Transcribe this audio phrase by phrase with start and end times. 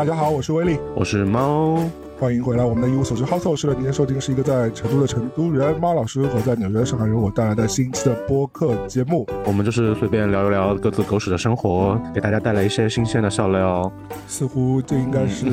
[0.00, 1.76] 大家好，我是威力，我是猫，
[2.18, 2.64] 欢迎回来。
[2.64, 9.28] 我们的一无所知 House 是的，今天收听是一个在成都的成都人猫老师和在纽约的上海人我带来的新一期的播客节目。
[9.44, 13.92] 我们就是随便聊一聊各自狗屎的生活，给大家带来一些新鲜的笑料。
[14.26, 15.44] 似乎这应该是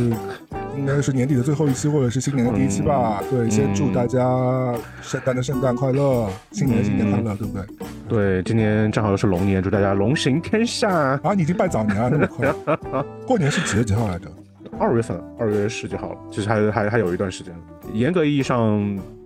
[0.78, 3.22] 应该是年底的最后一期，或者是新年的第一期吧。
[3.30, 7.64] 对，先祝大家圣诞的圣诞快乐，新年的新年快乐，对不对？
[8.08, 10.90] 对，今年正好又是龙年，祝大家龙行天下。
[10.90, 12.54] 啊，你已经拜早年了，那么快？
[13.28, 14.32] 过年是几月几号来着？
[14.80, 17.54] 二月份，二月十几号了，其实还还还有一段时间。
[17.94, 18.80] 严格意义上，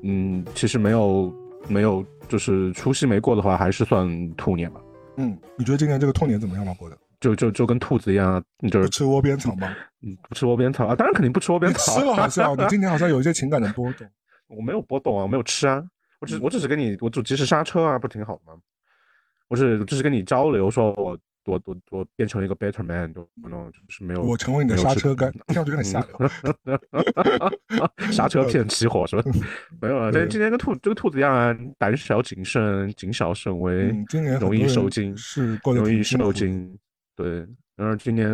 [0.04, 1.34] 嗯，其实没有
[1.68, 4.82] 没有，就是除夕没过的话，还是算兔年吧。
[5.18, 6.74] 嗯，你觉得今年这个兔年怎么样吗？
[6.80, 6.98] 过的？
[7.20, 9.68] 就就就跟兔子一样，就是吃窝边草吗？
[10.02, 12.00] 嗯， 不吃窝边草啊，当然肯定不吃窝边草。
[12.00, 14.08] 吃了好像，你今年好像有一些情感的波动。
[14.50, 15.84] 我没有波动啊，我没有吃啊，
[16.20, 18.60] 我只我只是跟你，我就及时刹车啊，不挺好的吗？
[19.52, 21.18] 我是就是跟你交流，说我。
[21.46, 24.22] 我我我变成了一个 better man，就可能就是没有。
[24.22, 26.30] 我成为你的 刹车杆，听上去有点吓流。
[28.12, 29.24] 刹车片起火是吧？
[29.82, 36.78] 没有啊，但今年跟兔这个兔子一样啊，胆小谨慎，谨小慎微，今年容易受惊，是容易受惊。
[37.16, 37.44] 对，
[37.76, 38.30] 然后今年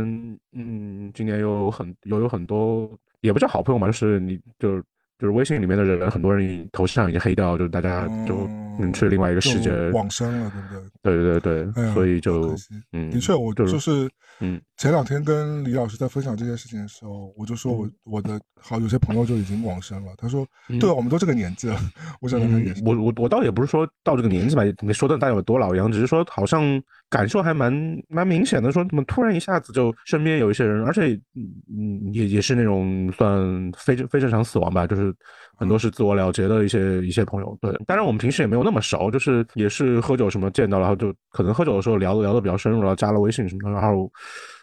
[0.52, 4.84] 嗯，今年有很有有很多，也不叫好朋友嘛，就是你就。
[5.20, 8.48] 就是微信里面的人，很多人头像已经黑掉，就是大家就
[8.80, 10.82] 嗯去另外一个世界往生了，对不对？
[11.02, 12.56] 对对对对，所以就
[12.92, 14.10] 嗯，的确，我就是
[14.40, 20.14] 嗯，前两天跟李老师在分享这件事情的时候，我就说我我的好有些朋友就已经往生了。
[20.18, 20.46] 他说，
[20.80, 21.80] 对，我们都这个年纪了。
[22.22, 22.84] 我想他也是。
[22.86, 26.62] 我我我倒也不是说到这个年纪吧，你说的大家有多老一样，只是说好像
[27.10, 27.74] 感受还蛮
[28.10, 35.14] 蛮明显的，说怎么突然一下子就身边有一些人，而且嗯也也是那种算非非正常死亡吧，就是。
[35.60, 44.08] 很多是自我了结的一些一些朋友，对，当然我们平时也没有那么熟，就是也是喝酒什么见到，然后就可能喝酒的时候聊的聊的比较深入，然后加了微信什么的，然后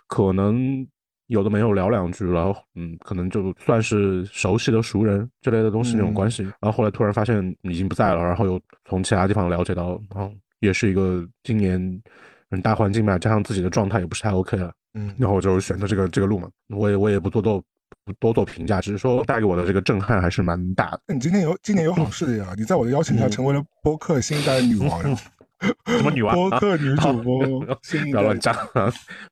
[0.06, 0.86] 可能
[1.26, 11.80] 有的没有聊两句，然后嗯，可能就算是熟悉的熟人之类的东西那种关系，然后后来突然发现已经不在了，然后又从其他地方了解到，然后也是一个今年
[12.50, 17.62] 嗯大环境嘛，加上自己的状态也不是太 OK 了，嗯，然后我就选择这个这个路嘛，我也我也不多做。
[18.06, 21.00] 不多做评价，只是说带给我的这个震撼还是蛮大的。
[21.06, 22.52] 那你今天有今年有好事的呀？
[22.54, 25.16] 你在我的邀请下成为了播客新一代女王呀？
[25.86, 26.34] 什么女王？
[26.34, 27.60] 播客女主播？
[27.60, 28.54] 不要乱讲，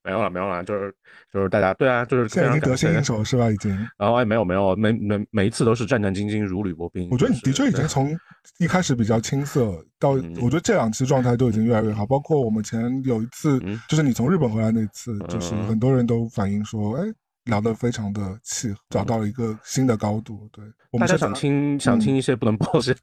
[0.03, 0.94] 没有了，没有了，就是
[1.32, 3.50] 就是大家对啊，就是现在已经得心应手是吧？
[3.50, 3.70] 已经。
[3.98, 7.09] 然后哎，没有没有，每每每一次都是战战兢兢，如履薄冰。
[7.10, 8.16] 我觉得你的确已经从
[8.59, 12.06] 一开始比较青涩，到我觉得这两期状态都已经越来越好。
[12.06, 17.04] 包括我们前有一次，就是你从日本回来那次，就是很多人都反映说，哎。
[17.44, 20.48] 聊得非常的契合，找到了一个新的高度。
[20.53, 20.64] 对，
[20.98, 22.97] 大家想听想听一些不能播的，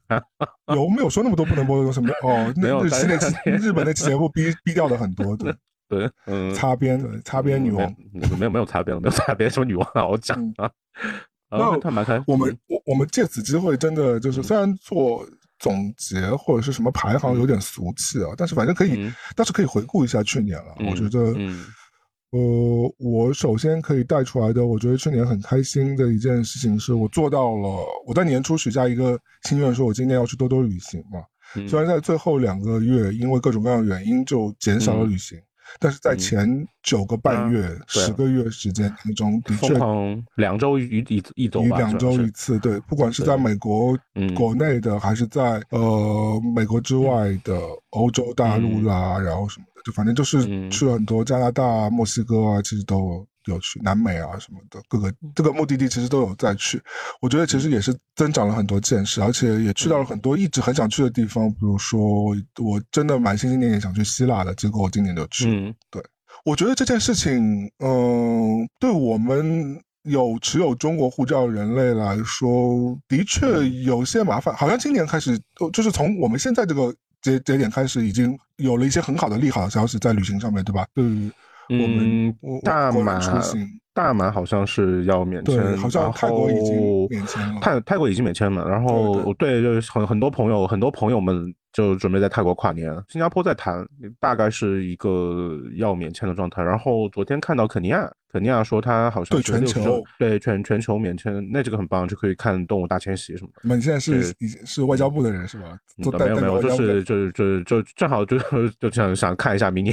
[0.74, 2.00] 有没有说那么多不能播的东西？
[2.00, 2.82] 没哦，没有。
[2.82, 5.54] 日期那期日本那期节目逼逼掉了很多，对
[5.88, 7.94] 对，嗯，擦边擦边女王，
[8.38, 10.06] 没有没有擦边，没有擦边，什么女王啊？
[10.06, 10.70] 我讲啊，
[11.50, 12.22] 那开。
[12.26, 15.28] 我们我我们借此机会，真的就是虽然做
[15.58, 20.74] 总结或者是什么排行有点俗气啊，但是反正可以，但是可以回顾一下去年了。
[20.88, 21.34] 我觉得。
[22.32, 27.84] 呃，我首先可以带出来的，我觉得去年很开心的一件事情是我做到了。
[28.06, 29.18] 我在年初许下一个
[29.48, 31.20] 心愿，说我今年要去多多旅行嘛。
[31.68, 35.36] 虽然在最后两个月因为各种各样的原因就减少了旅行，
[35.78, 39.74] 但是在前九个半月、十个月时间当中，的确
[40.36, 42.58] 两周一一一周吧，两周一次。
[42.58, 43.96] 对，不管是在美国
[44.34, 47.60] 国内的，还是在呃美国之外的
[47.90, 49.82] 欧洲大陆啦，然后什么的。
[49.82, 56.80] 就反正就是去了很多加拿大、墨西哥啊，其实都有去南美啊什么的，各个这个目的地其实都有再去。
[57.20, 61.50] 我觉得其实也是增长了很多见识，而且也去到了很多一直很想去的地方。
[61.50, 62.00] 比如说，
[62.58, 65.46] 我真的蛮心心念念想去希腊的，结果我今年就去。
[65.48, 66.02] 嗯，对，
[66.44, 74.54] 我觉得这件事情，嗯，对我们有持有中国护照人类来说，的确有些麻烦。
[74.54, 75.40] 好像今年开始，
[75.72, 76.94] 就是从我们现在这个。
[77.22, 80.86] 节节点开始已经有了一些很好的利好的消息在旅行上面对吧？
[80.94, 81.04] 对，
[81.70, 83.20] 我们大马
[83.92, 87.60] 大马好像是要免签，好像泰国已经免签了。
[87.60, 92.92] 泰泰国已经免签了，然后对，就是很很多朋友，很多朋友们就准备在泰国跨年。
[93.08, 93.84] 新加坡在谈，
[94.20, 96.62] 大概是一个要免签的状态。
[96.62, 98.10] 然后昨天看到肯尼亚。
[98.32, 103.74] 肯尼亚说他好像对全球对全全球免签，那这个很棒，就可以看动物大迁徙什么的。
[103.74, 105.76] 你现在是已是外交部的人是吧？
[105.96, 108.38] 没有没有，就是就是就是就正好就
[108.78, 109.92] 就想想看一下明年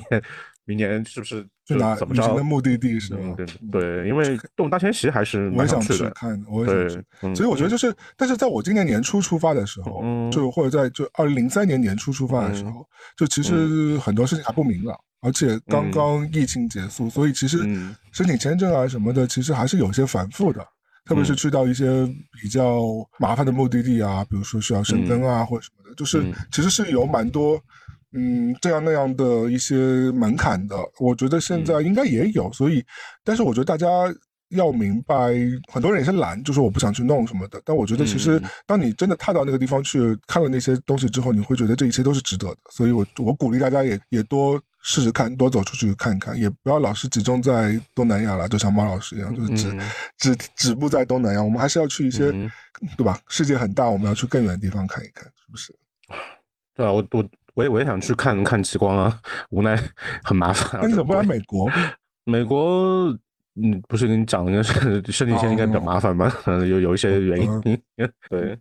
[0.67, 3.33] 明年是不是去哪怎么着的目的地是吗？
[3.37, 7.35] 对对，因为动物大迁徙还是我也想去看，我也想去。
[7.35, 12.85] 所以我觉得就是，但是在我今年年初出发的时候，就或者在就二零零三年年初出发的时候，
[13.17, 17.59] 就其实很多事情还不明朗，而且刚刚疫情结束，所以其实
[18.11, 20.63] 申请签证啊什么的，其实还是有些繁复的。
[21.05, 22.05] 特别是去到一些
[22.41, 22.81] 比较
[23.17, 26.21] 麻烦的目的地啊，比如说需要申根啊或者什么的，就是
[26.51, 27.57] 其实是有蛮多
[28.13, 29.75] 嗯这样那样的一些
[30.11, 30.75] 门槛的。
[30.99, 32.83] 我觉得现在应该也有，所以，
[33.23, 33.87] 但是我觉得大家
[34.49, 35.15] 要明白，
[35.71, 37.61] 很多人也是懒，就是我不想去弄什么的。
[37.65, 42.57] 但我觉得其实当你真的踏到那个地方去看了那些东西之后，你会觉得这一切都是值得的。
[42.71, 44.61] 所以我我鼓励大家也也多。
[44.83, 49.77] 试试看，多走出去看看，也不要老是集中在东南亚了，就像猫老师一样，就是只
[50.17, 51.43] 只止步在东南亚。
[51.43, 52.31] 我们还是要去一些，
[52.95, 53.19] 对吧？
[53.27, 55.75] 世界很大，我们要去更远的地方看一看，是不是？
[56.73, 59.19] 对啊，我我我也我也想去看看极光啊，
[59.49, 59.75] 无奈
[60.23, 60.79] 很麻烦。
[60.79, 61.67] 那你怎么不来美国？
[62.25, 63.07] 美国，
[63.55, 66.31] 嗯，不是跟你讲的，申请签应该比较麻烦吗？
[66.45, 67.59] 嗯，有有一些原因，
[68.29, 68.57] 对。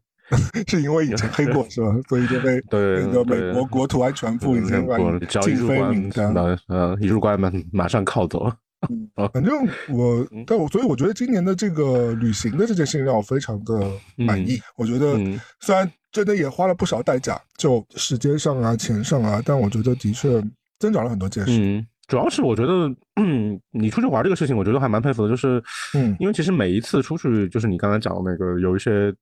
[0.67, 1.89] 是因为以前黑过是吧？
[2.09, 4.97] 所以就被 那个美国国土安全部已经把
[5.41, 6.35] 禁飞名单，
[6.69, 8.51] 嗯，一入关马马上靠走。
[9.33, 14.61] 反正我，但我所以我觉得今年的这个旅行的这件事情让我非常的满意。
[14.77, 15.19] 我觉得
[15.61, 20.43] 虽然真的也花了不少代价，就时间上啊、钱上啊，但我觉得的确
[20.79, 21.53] 增长了很多见识。
[21.53, 25.29] 嗯，主要是我觉得，嗯，你出去玩这个事情，我觉得还蛮佩服的。
[25.29, 25.63] 就是，
[25.95, 29.15] 嗯，因为其实每一次出去，就是你刚才讲的那个，有一些。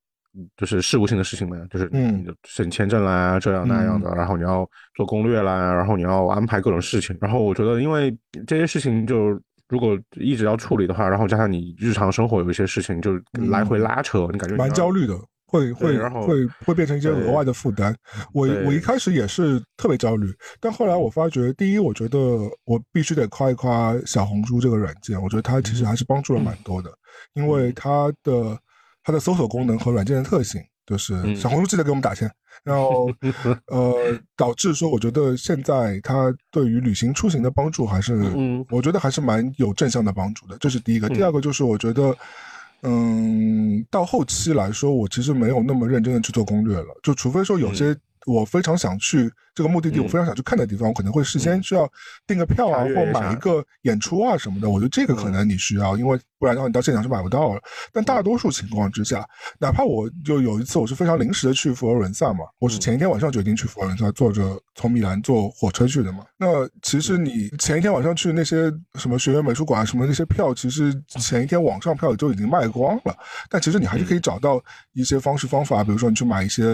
[0.56, 8.16] 就是事务性的事情嘛，就是嗯，审签证啦，这样那样的，然后你要做攻略啦，然后你要安排各种事情，然后我觉得，因为
[8.46, 13.12] 这些事情就如果一直要处理的话，然后加上你日常生活有一些事情就
[13.48, 15.14] 来回拉扯，你感觉蛮焦虑的，
[15.46, 17.94] 会会会会变成一些额外的负担。
[18.32, 20.26] 我我一开始也是特别焦虑，
[20.60, 22.18] 但后来我发觉，第一，我觉得
[22.64, 26.90] 我必须得夸一夸小红书这个软件，我觉得它其实还是帮助了蛮多的，
[27.34, 28.58] 因为它的。
[29.04, 32.28] 它的搜索功能和软件的特性，就是小红书记得给我们打钱，
[32.64, 33.08] 然后
[33.68, 38.14] 呃，导致说，我觉得现在它对于旅行出行的帮助还是，
[38.70, 40.56] 我觉得还是蛮有正向的帮助的。
[40.58, 42.16] 这是第一个，第二个就是我觉得，
[42.82, 47.96] 嗯，到后期来说，我其实没有那么认真的去做攻略了，就除非说有些
[48.26, 49.30] 我非常想去。
[49.54, 51.88] 这个目的地我非常想去看的地方，我可能会事先需要
[52.26, 54.68] 订个票啊，或买一个演出啊什么的。
[54.68, 57.60] 我觉得这个可能你需要，因为不然的话你到现场是买不到了。
[57.92, 59.24] 但大多数情况之下，
[59.60, 66.24] 哪怕我就有一次我是非常临时的去佛罗伦萨嘛，我是前一天晚上决定去佛罗伦萨，坐着从米兰坐火车去的嘛。
[66.36, 73.16] 那其实你前一天晚上去那些什么学院美术馆什么那些票，其实前一天网上票就已经卖光了。
[73.48, 74.60] 但其实你还是可以找到
[74.94, 76.64] 一些方式方法，比如说你去买一些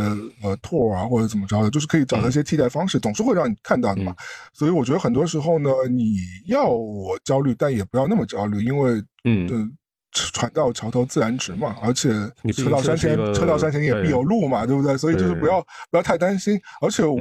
[0.42, 2.69] 呃 tour 啊或者怎么着的，就是可以找到一些替代。
[2.70, 4.14] 方式总是会让你看到的嘛，
[4.54, 6.14] 所以我觉得很多时候呢，你
[6.46, 9.76] 要我焦虑，但也不要那么焦虑，因为嗯，
[10.12, 12.08] 船到桥头自然直嘛，而且
[12.54, 14.96] 车到山前车到山前也必有路嘛，对不对？
[14.96, 17.16] 所以就是不要不要太担心，而且我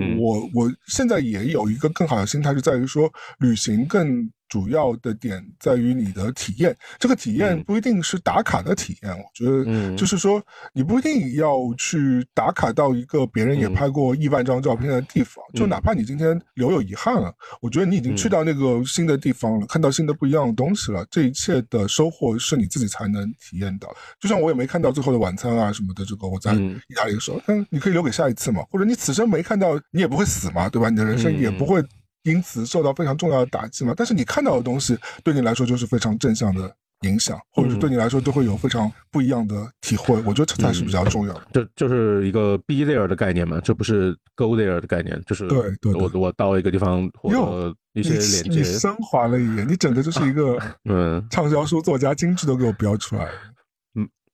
[0.54, 4.32] 我现在也有一个更好的心态，就在于说旅行更。
[4.50, 10.44] 主要的点在于你的体验，这个体验不一定是打卡的体验，我觉得，就是说
[10.74, 17.32] 你不一定要去打卡到一个别人也拍过亿万张照片的地方，就哪怕你今天留有遗憾了，
[17.62, 23.96] 我觉得你已经去到那个新的地方了，看到新的不一样的东西了，这一切的收获是你自己才能体验到。
[24.20, 30.90] 就像我也没看到最后的晚餐啊什么的，这个我在意大利的时候，嗯，你可以留给下一次嘛，或者你此生没看到，你也不会死嘛，对吧？
[30.90, 31.84] 你的人生也不会。
[32.24, 33.94] 因此受到非常重要的打击嘛？
[33.96, 40.16] 但是你看到的东西对你来说就是非常正向的影响，或者是对你来说都会有非常不一样的体会。
[40.26, 41.42] 我觉得这才是比较重要的。
[41.54, 43.60] 这就是一个 be there 的概念嘛？
[43.64, 48.50] 这不是 go there 的概念，就是对对，我我到一个地方获得一些连接。
[48.50, 50.60] 你升华了一点，你整个就是一个
[50.90, 53.32] 嗯畅销书作家，精致都给我标出来了。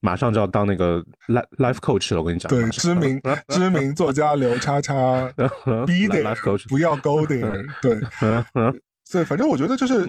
[0.05, 2.47] 马上就要当那个 life life coach 了，我跟你讲。
[2.47, 3.19] 对，知名
[3.49, 4.93] 知名作家刘叉叉，
[5.35, 7.65] be there，不要 go there。
[7.81, 7.99] 对，
[9.03, 10.05] 所以反正我觉得就是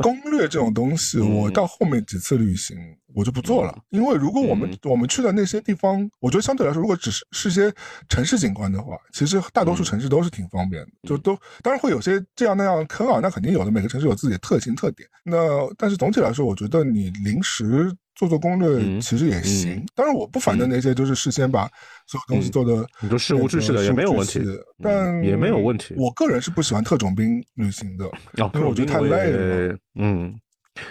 [0.00, 2.76] 攻略这种东西，我到后面几次旅行
[3.14, 7.72] 我就不做了，因为如果我们我们去的那些地方，我觉得相对来说，如果只是是些
[8.08, 15.08] 城市景观的话，其实大多数城市都是挺方便的，就都当然会有些这样那样坑啊，那肯定有的，每个城市有自己的特性特点。
[15.24, 15.36] 那
[15.76, 17.92] 但是总体来说，我觉得你临时。
[18.14, 21.68] 做做攻略其实也行，当然我不反对那些就是事先把
[22.06, 24.40] 所有东西做的，你说事无巨细的也没有问题，
[24.80, 25.94] 但也没有问题。
[25.96, 28.04] 我个人是不喜欢特种兵旅行的，
[28.36, 29.76] 因为我觉得太累了。
[29.96, 30.32] 嗯，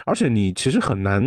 [0.05, 1.23] 而且你其实很难，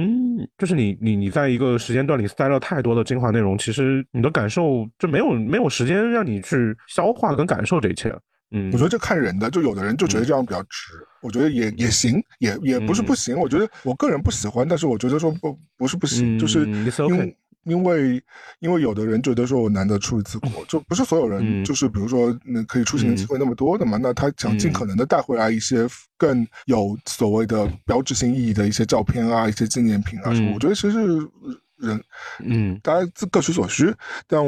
[0.59, 8.15] 就是你你你在一个时间段里塞了太多的精华内容，其实你的感受就没有没有时间让你去消化跟感受这一切。
[8.53, 13.37] 嗯，我觉得这看人的，就有的人就觉得这样比较直，我觉得也也行，也也不是不行。
[13.37, 16.65] 我觉得我个人不喜欢，但是我觉得说不不是不行，就是
[17.09, 18.23] 因为因为
[18.61, 25.85] 因为有的人觉得说我难得出一次国，就不是所有人，就是比如说那可以出行的机会那么多的嘛，那他想尽可能的带回来一些
[26.17, 30.53] 更有所谓的标志性意义的一些照片啊，一些纪念品啊什么。
[30.55, 30.99] 我觉得其实
[31.79, 32.01] 人，
[32.45, 33.93] 嗯，大家自各取所需，
[34.29, 34.41] 但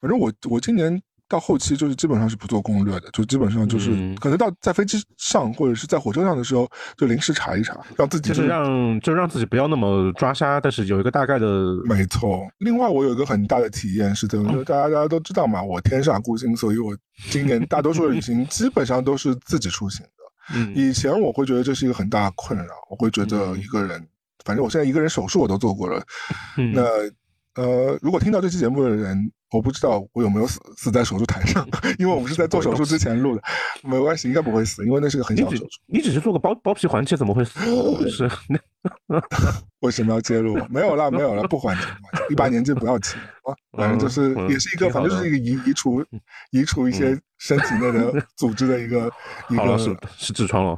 [0.00, 1.00] 反正我我今年。
[1.28, 11.46] 到后期就是基本上是不做攻略的，就基本上就是可能到在飞机上或者是在火车上的时候，就临时查一查，让自己就是让就让自己不要那么抓瞎，但是有一个大概的。
[11.84, 12.46] 没错。
[12.58, 14.52] 另外，我有一个很大的体验是，怎么？
[14.52, 16.96] 就大家大家都知道嘛，我天煞孤星，所以我
[17.30, 20.54] 今年大多数旅行基本上都是自己出行的。
[20.54, 20.72] 嗯。
[20.76, 24.06] 以前我会觉得这是一个很大的困扰，我会觉得一个人，
[24.44, 26.00] 反正我现在一个人手术我都做过了。
[26.56, 26.72] 嗯。
[26.72, 26.82] 那
[27.60, 29.28] 呃，如果听到这期节目的人。
[29.52, 31.66] 我不知道我有没有死死在手术台上，
[31.98, 33.42] 因为我们是在做手术之前录的，
[33.88, 35.70] 没关系，应该不会死，因为那是个很小的手术。
[35.86, 37.60] 你只是做个包包皮环切，怎么会死？
[38.10, 38.28] 是，
[39.80, 40.56] 为什么要介入？
[40.68, 41.86] 没有了，没有了，不还钱，
[42.28, 43.54] 一把年纪不要切啊！
[43.78, 46.04] 反正就是也是一个，反正就是一个移移除
[46.50, 49.10] 移除一些身体内的组织的一个
[49.48, 50.76] 一个是是痔疮了，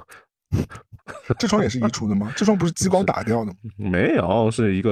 [1.39, 2.31] 痔疮也是移除的吗？
[2.37, 3.55] 痔疮不是激光打掉的吗？
[3.77, 4.91] 没有，是一个。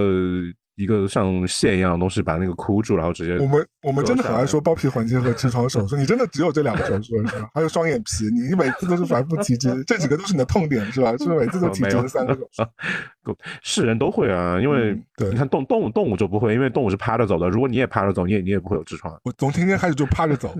[0.76, 3.36] 一个像线一样的东西把那个箍住，然后直接。
[3.42, 7.50] 我们我们真的很爱说包皮环切和痔疮手术，你真的只有这两个手术是吧？
[7.54, 11.10] 还有双眼皮，你每次都是反复提及，这几个都是你的痛点是吧？
[11.16, 13.36] 是不是每次都提及这三个手术？
[13.62, 17.48] 是人都会啊，因为你看动动物动物就不会，因为动物是趴着走的。
[17.48, 19.18] 如果你也趴着走，你也你也不会有痔疮。
[19.24, 20.54] 我从今天开始就趴着走，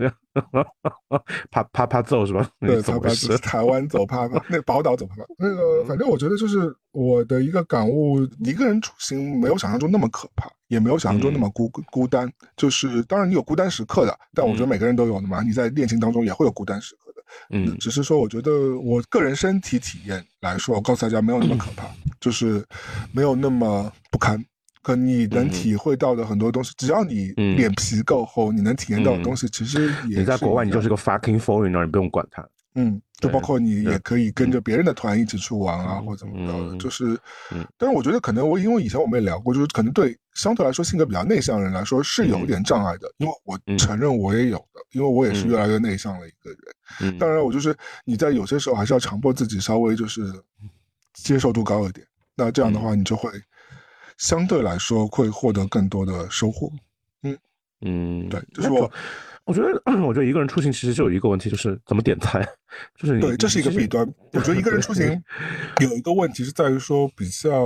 [1.51, 2.49] 趴趴趴走是吧？
[2.61, 5.25] 对，趴趴走，台湾走趴趴，那宝岛走趴趴。
[5.39, 12.27] 那个反正我觉得就是我的一个感悟，一个人出行没有想象中那么可怕，也没有想象中那么孤孤单。
[12.57, 15.43] 就是当然你有孤单时刻的，但我觉得每个人都有的嘛。
[15.43, 17.23] 你在恋情当中也会有孤单时刻的。
[17.51, 21.87] 嗯，只是说，我觉得我个人身体体验来说，我告诉大家没有那么可怕，
[22.19, 22.65] 就是
[23.13, 24.43] 没有那么不堪。
[24.83, 32.49] 可你能体会到的很多东西，只要你脸皮够厚，你能体验到的东西，其实也你在国外，你就是个 fucking foreigner，你不用管他。
[32.79, 37.19] 嗯，就包括你也可以跟着别人的团一起去玩啊，或者怎么着的，就是，
[37.79, 47.19] 但是我觉得可能我因为以前我们也聊过，就是可能对相对来说性格比较内向的人来说是有一点障碍的，因为我承认我也有的，因为我也是越来越内向的一个人。
[47.19, 50.31] 当然，我就是你在有些时候还是要强迫自己稍微就是
[51.15, 53.31] 接受度高一点，那这样的话你就会
[54.19, 56.71] 相对来说会获得更多的收获。
[57.23, 57.39] 嗯。
[57.81, 58.93] 嗯，对，就是我。
[59.47, 62.47] 我觉得， 我觉得一个人出行其实就有一个问题，就是怎么点菜，
[62.99, 64.07] 就是对，这是一个弊端。
[64.33, 65.23] 我觉得一个人出行
[65.81, 67.65] 有一个问题是在于说比较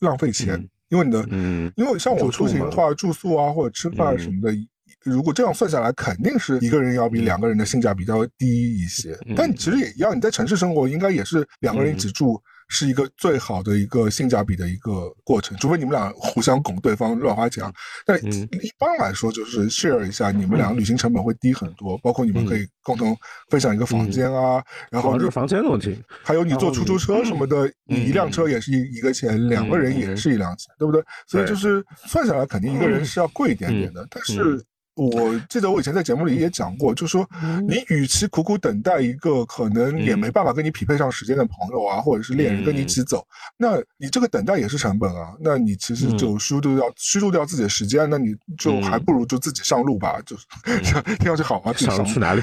[0.00, 0.58] 浪费钱，
[0.88, 4.56] 因为你的，嗯，因为像我出行的话，住宿啊或者吃饭什么的，
[5.04, 9.14] 如果这样算下来，肯定是一个人要比两个人的性价比较低一些。
[9.36, 12.42] 但其实也一样，你在城市生活应该也是两个人一起住。
[12.68, 17.64] 是一个最好的一个性价比的一个过程，除非你们俩互相拱对方乱花钱。
[18.04, 21.96] 但一般来说，就是 share 一下，你们俩旅行成本会低很多。
[21.98, 23.16] 包括你们可以共同
[23.48, 31.02] 分享一个房间啊，然后房间的问题，还有你坐出租车什么的，你一辆车也是一一个钱，两个人也是一辆钱，对不对？
[31.26, 34.62] 所以就是算下来，肯定一个人是要贵一点点的，但是。
[34.98, 37.28] 我记得我以前在节目里也讲过，就是说，
[37.68, 43.24] 你与其苦苦等待一个可能也没办法跟你匹配上时间的朋友啊，或者是恋人跟你一起走，
[43.56, 45.34] 那你这个等待也是成本啊。
[45.40, 50.44] 那你其实就虚度掉虚度掉自己的时间，那你就还不如就自己上路吧，就是
[51.18, 51.72] 听上去好吗？
[51.74, 52.42] 上去哪里？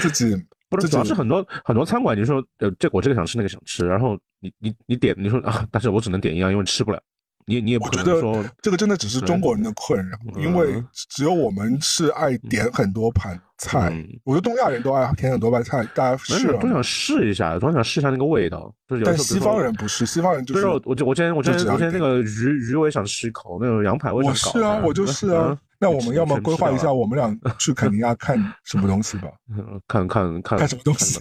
[0.00, 0.36] 自己
[0.68, 7.00] 不是，主要是很多很多餐馆，你说呃，这我这个想吃那个想吃，然后你你你点你说啊，但是我只能点一样，因为吃不了。
[7.46, 13.92] 你你也不觉得说这个真的只是中国人的困扰，因为只有我们是爱点很多盘菜。
[14.24, 18.72] 我觉得东亚人都爱点很多盘菜，大家是都想试一下，都想试一下那个味道。
[19.04, 24.58] 但西方人不是，西方人就是我我我今天我今天我今天那个鱼鱼我也想吃一口，那种羊排我也想搞。
[24.58, 25.58] 是啊，我就是啊。
[25.82, 29.28] 那我们要么规划一下，我们俩去肯尼亚 看什么东西吧？
[29.88, 31.18] 看看看 看什么东西？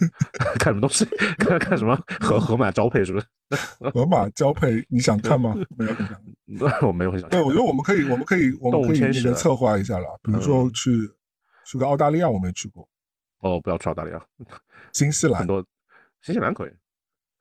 [0.60, 1.03] 看什么东西？
[1.39, 3.25] 看看什么河河马交配是不是？
[3.91, 5.56] 河马交配你想看吗？
[5.75, 7.27] 没有我没有很想。
[7.32, 10.06] 对，我觉得我们可以，我们可以，我们可以那个策划一下了。
[10.22, 10.91] 比如说去
[11.65, 12.88] 去个澳大利亚，我没去过。
[13.39, 14.22] 哦，不要去澳大利亚，
[14.94, 15.65] 新西兰很多，
[16.22, 16.72] 新西兰可以。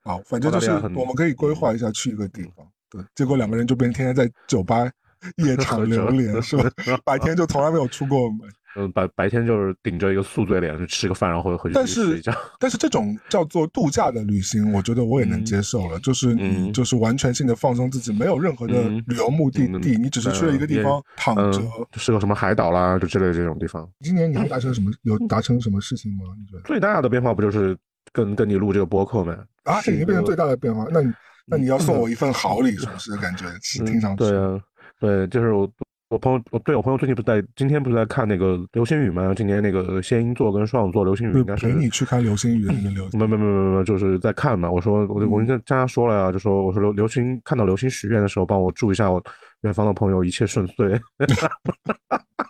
[0.03, 2.67] 好，反正就是我们可以规划一下去一个地方。
[2.89, 4.91] 对，结果两个人就变天天在酒吧
[5.37, 6.71] 夜场流连 是吧？
[7.05, 8.41] 白天就从来没有出过门。
[8.77, 12.23] 嗯，白白天就是顶着一个宿醉脸去吃个饭，然后回去但是。
[12.61, 15.99] 但是这种叫做度假的旅行，我觉得我也能接受了。
[15.99, 21.61] 就是你就是完全性的放松自己，没有任何的旅游目的地，你只是去了一个地方躺着，
[21.99, 23.89] 是个什么海岛啦，就之类的这种地方。
[24.05, 24.89] 今年你还达成 什么？
[25.03, 26.19] 有达成什么事情吗？
[26.39, 27.77] 你觉得最大的变化不就是
[28.13, 29.37] 跟跟你录这个播客吗？
[29.65, 30.87] 啊，这已经变成最大的变化。
[30.93, 31.13] 那你
[31.47, 33.17] 那你要送我一份好礼，是不是？
[33.17, 34.61] 感觉听上去对啊，
[35.01, 35.69] 对，就是我。
[36.11, 39.33] 我朋友，我对我朋友最近不是在今天不是在看那个流星雨嘛？
[39.33, 44.69] 今年那个仙音座跟双子座流星雨应该是陪你去看流星雨的那个流， 没没没没没，就是在看嘛。
[44.69, 49.23] 我说我我跟跟他说了呀，就说我说流流星看到流星许愿的时候，帮我祝一下我
[49.63, 51.01] 远方的朋友一切顺遂。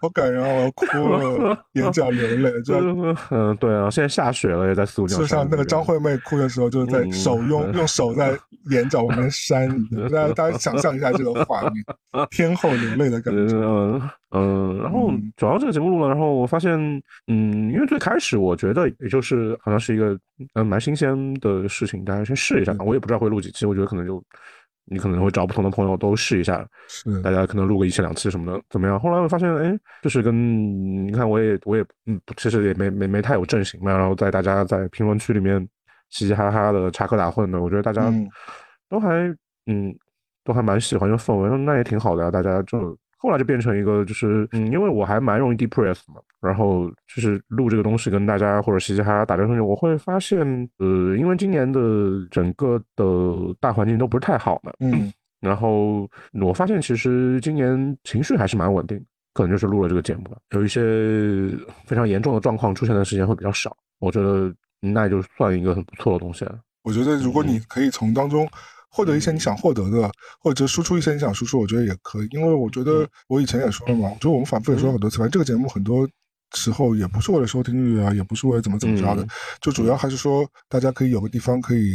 [0.00, 0.48] 好感人啊！
[0.48, 0.86] 我要哭
[1.44, 2.50] 了，眼角 流泪。
[2.62, 2.74] 就
[3.30, 8.34] 嗯，对啊，现在下雪了，也在四五就像那个张惠妹哭的时候，就是在手用用手在
[8.70, 9.68] 眼角旁边扇。
[10.10, 11.84] 大家大家想象一下这个画面，
[12.30, 13.54] 天后流泪的感觉。
[13.54, 14.00] 嗯
[14.30, 14.78] 嗯。
[14.78, 16.72] 然后主要这个节目录了，然后我发现，
[17.26, 20.18] 嗯，因为最开始我觉得也就是好像是一个
[20.54, 22.74] 嗯蛮新鲜的事情，大家先试一下。
[22.78, 24.22] 我也不知道会录几期，我觉得可能就。
[24.90, 28.98] 你可能会找不同的朋友都试一下，是大家可能录个一期两期什么的，怎么样？
[28.98, 35.66] 后来我发现，哎，就是跟你看，我也我也嗯，其实也没没没太有阵型嘛，然后在大家在评论区里面
[36.10, 38.12] 嘻嘻哈哈的插科打诨的，我觉得大家
[38.88, 39.34] 都还
[39.66, 39.96] 嗯
[40.44, 42.98] 都还蛮喜欢这氛围，那也挺好的啊，大家就。
[43.22, 50.38] 后来就变成一个，就是嗯，因为我还蛮容易 depress 嘛，然后就是录这个东西跟大家或者嘻嘻哈哈打这个东西，我会发现，
[50.78, 51.80] 呃，因为今年的
[52.30, 53.04] 整个的
[53.60, 56.08] 大环境都不是太好嘛，嗯， 然后
[56.40, 58.98] 我发现其实今年情绪还是蛮稳定，
[59.34, 60.80] 可能就是录了这个节目了，有一些
[61.84, 64.50] 非常严重的状况出现的时间会比较少，我觉得
[64.80, 66.58] 那也就算一个很不错的东西了。
[66.84, 68.48] 我觉得如果你可以从当中。
[68.90, 72.28] 获得一些你想获得的，或者输出一些你想输出，我觉得也可以。
[72.32, 76.08] 因为我觉得我以前也说了嘛，我觉得我们反复也说了很多次，反正这个节目很多
[76.54, 79.26] 时候也不是为了收听率啊，也不是为了怎么怎么着的，
[79.60, 81.94] 就主要还是说大家可以有个地方可以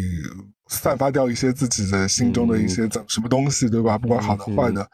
[0.67, 3.97] 散发掉一些自己的心中的一些怎什么东西，对吧？
[3.97, 4.87] 不管好的坏的。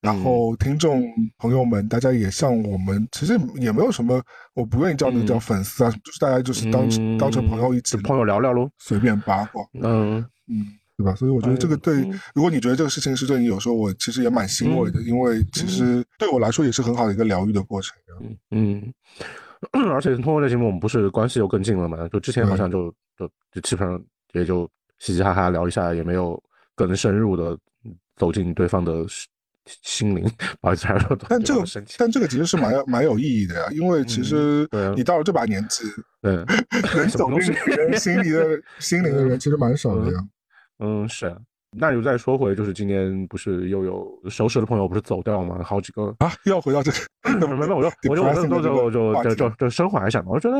[0.00, 1.02] 然后听众
[1.38, 4.22] 朋友们，大家也像我们，其实也没有什么，
[4.54, 6.88] 我不愿意叫那个叫粉丝啊，就是大家就是当
[7.18, 9.64] 当成朋友一起，朋友聊聊喽，随便八卦。
[9.82, 10.78] 嗯嗯。
[10.98, 11.14] 对吧？
[11.14, 12.02] 所以我觉得这个对，
[12.34, 17.96] 如果你觉得这个事情是对你有时候，我其实也蛮欣慰的，因为其实对我来说也是很好的一个疗愈的过程。
[18.50, 18.92] 嗯，
[19.70, 22.08] 而且通过这节目，我们不是关系又更近了嘛？
[22.08, 26.42] 就之前好像就就就基本上也就嘻嘻哈哈聊一下，也没有
[26.74, 27.56] 更深入的
[28.16, 29.06] 走进对方的
[29.66, 30.24] 心灵。
[30.60, 30.88] 不好意思，
[31.28, 31.64] 但这个
[31.96, 35.84] 但这个其实是蛮蛮有意义的呀，因为其实你到了这把年纪，
[36.20, 36.44] 对，
[36.96, 40.18] 能走进人心里的 心灵的人其实蛮少的呀。
[40.78, 41.34] 嗯，是。
[41.76, 45.62] 那就再说回，就是今年不是又有熟识的朋友不是走掉吗？
[45.62, 46.90] 好几个啊，又要回到这，
[47.38, 48.24] 没没没，我就我就
[48.84, 50.28] 我就 就就就就升华一下嘛。
[50.30, 50.56] 我觉得，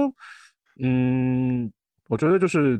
[0.80, 1.72] 嗯，
[2.08, 2.78] 我觉得就是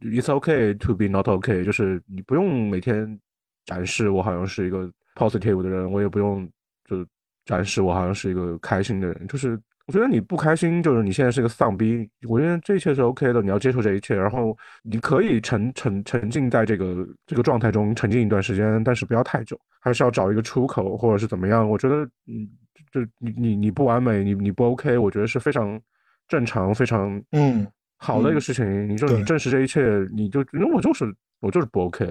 [0.00, 3.18] it's okay to be not okay，就是你不用每天
[3.64, 6.44] 展示我好像是一个 positive 的人，我也不用
[6.84, 7.06] 就
[7.44, 9.56] 展示我好像是一个开心的人，就是。
[9.88, 12.06] 我觉得你不开心，就是你现在是个丧逼。
[12.28, 21.66] 我觉得这一切是 OK 的，你要接受这一切，然后你可以沉沉沉浸在这个这个状态中沉浸一段时间，但是不要太久，还是要找一个出口，或者是怎么样。
[21.66, 22.46] 我觉得，嗯，
[22.92, 25.80] 就你你你不完美，你你不 OK，我觉得是非常
[26.28, 28.86] 正常、非常嗯好的一个事情。
[28.86, 29.80] 你就你正视这一切，
[30.12, 32.06] 你就那我就是我就是不 OK，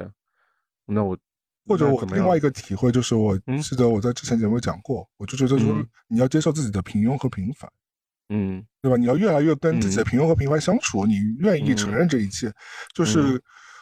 [0.87, 1.15] 那我。
[1.67, 2.39] 或者我另外一？
[2.39, 7.69] 个体会就是，我记得我在之前节目讲过，我就觉得说你要接受自己的平庸和平凡，
[8.29, 8.95] 嗯，对吧？
[8.95, 12.53] 你要越来越跟自己的平庸和平凡相处，你愿意承认这一切。
[12.93, 13.41] 就是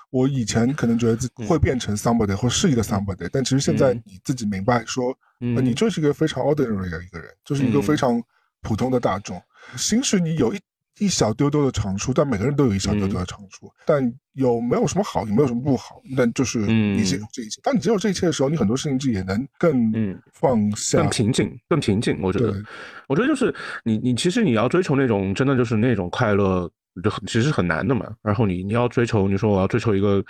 [0.10, 8.22] 我以前可能觉得自己会变成 somebody 或是一个 somebody，但其实现在你自己明白说，你就是一个非常 ordinary 的一个人，就是一个非常
[8.62, 9.42] 普通的大众。
[9.78, 10.60] 兴许你有一。
[11.00, 16.02] 一小丢丢的长处，但每个人都有一小丢丢的长处，但有没有什么好，有没有什么不好？
[16.16, 17.60] 但就是你接受这一切。
[17.62, 19.92] 当你接受这一切的时候，你很多事情就也能更
[20.32, 22.18] 放下、更平静、更平静。
[22.22, 22.64] 我觉得，
[23.08, 23.54] 我觉得就是
[23.84, 26.70] 你，你其实你要追求那种真的就是那种快乐，
[27.04, 28.10] 就其实很难的嘛。
[28.22, 30.24] 然后你你要追求，你说我要追求一个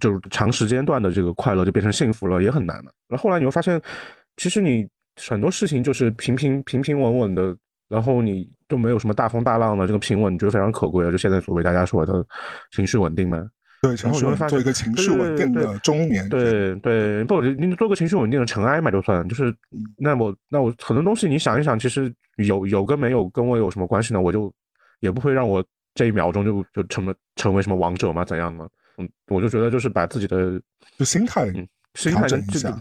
[0.00, 2.90] 就是长时间段的这个快乐，就变成幸福了，也很难嘛。
[3.06, 3.80] 然后后来你会发现，
[4.36, 4.84] 其实你
[5.28, 7.56] 很多事情就是平平平平稳稳的。
[7.88, 11.10] 然后你都没有什么大风大浪的这个平稳，你觉得非常可贵啊！
[11.10, 12.24] 就现在所谓大家说的
[12.70, 13.46] 情绪稳定嘛。
[13.82, 16.26] 对，然后你会发现做一个情绪稳定的中年。
[16.30, 19.28] 对对，不，你做个情绪稳定的尘埃嘛，就算。
[19.28, 19.54] 就是
[19.98, 24.20] 那我那我很多东西你想一想，其实有有跟没有跟我有什么关系呢？
[24.22, 24.50] 我就
[25.00, 25.62] 也不会让我
[25.94, 28.66] 这一秒钟就就成了成为什么王者嘛，怎样嘛？
[28.96, 30.58] 嗯，我就觉得就是把自己的
[30.96, 31.44] 就心态
[31.94, 32.36] 心态就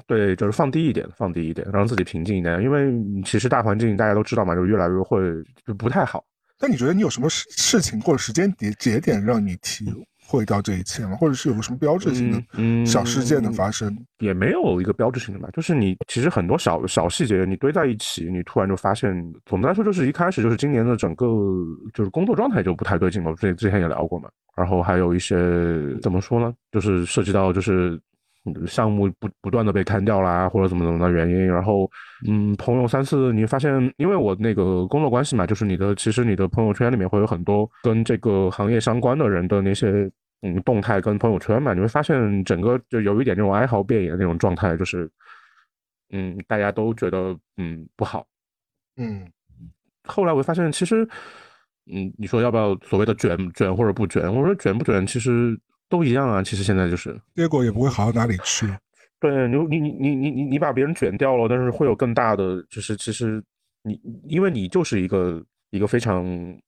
[0.08, 2.62] 对，就是放低一点，放低一点，让自己平静一点。
[2.62, 2.91] 因为
[3.26, 5.19] 其实大环境大家都知道嘛，就越来越会
[5.65, 6.24] 就不太好。
[6.60, 9.86] 那你觉得你有什么事事情或者时间节节点让你体
[10.28, 11.17] 会到这一切吗？
[11.17, 13.97] 或者是有个什么标志性的小事件的发生？
[14.19, 19.13] 也没有一个标志性的吧，就是你其实很多小小细节你堆在一起，你突然就发现，
[19.45, 21.26] 总的来说就是一开始就是今年的整个
[21.93, 23.34] 就是工作状态就不太对劲嘛。
[23.34, 24.30] 之之前也聊过嘛。
[24.56, 25.36] 然后还有一些
[26.02, 26.54] 怎么说呢？
[26.71, 28.00] 就是涉及到就是
[28.65, 31.47] 项目不不断的被砍掉啦，或者怎么怎么的原因。
[31.47, 31.89] 然后
[32.27, 45.10] 嗯，朋友三次，你发现因为我那个工作关系嘛，就是你的其实你的朋友圈里面会有很多跟这个行业相关的人的那些嗯动态跟朋友圈嘛，你会发现整个就有一点那种哀嚎遍野的那种状态，就是
[46.12, 48.25] 嗯大家都觉得嗯不好，
[48.97, 49.25] 嗯。
[50.06, 51.08] 后来我发现其实。
[51.91, 54.23] 嗯，你说要不要所谓的卷卷或者不卷？
[54.34, 55.60] 我说卷不卷其实
[55.91, 56.41] 都一样啊。
[56.41, 58.65] 其实现在就是结果也不会好到哪里去。
[59.19, 63.43] 对你，你你你你你你把别人卷掉了，但是会有更大的，就是其实
[63.84, 66.25] 你因为你就是一个一个非常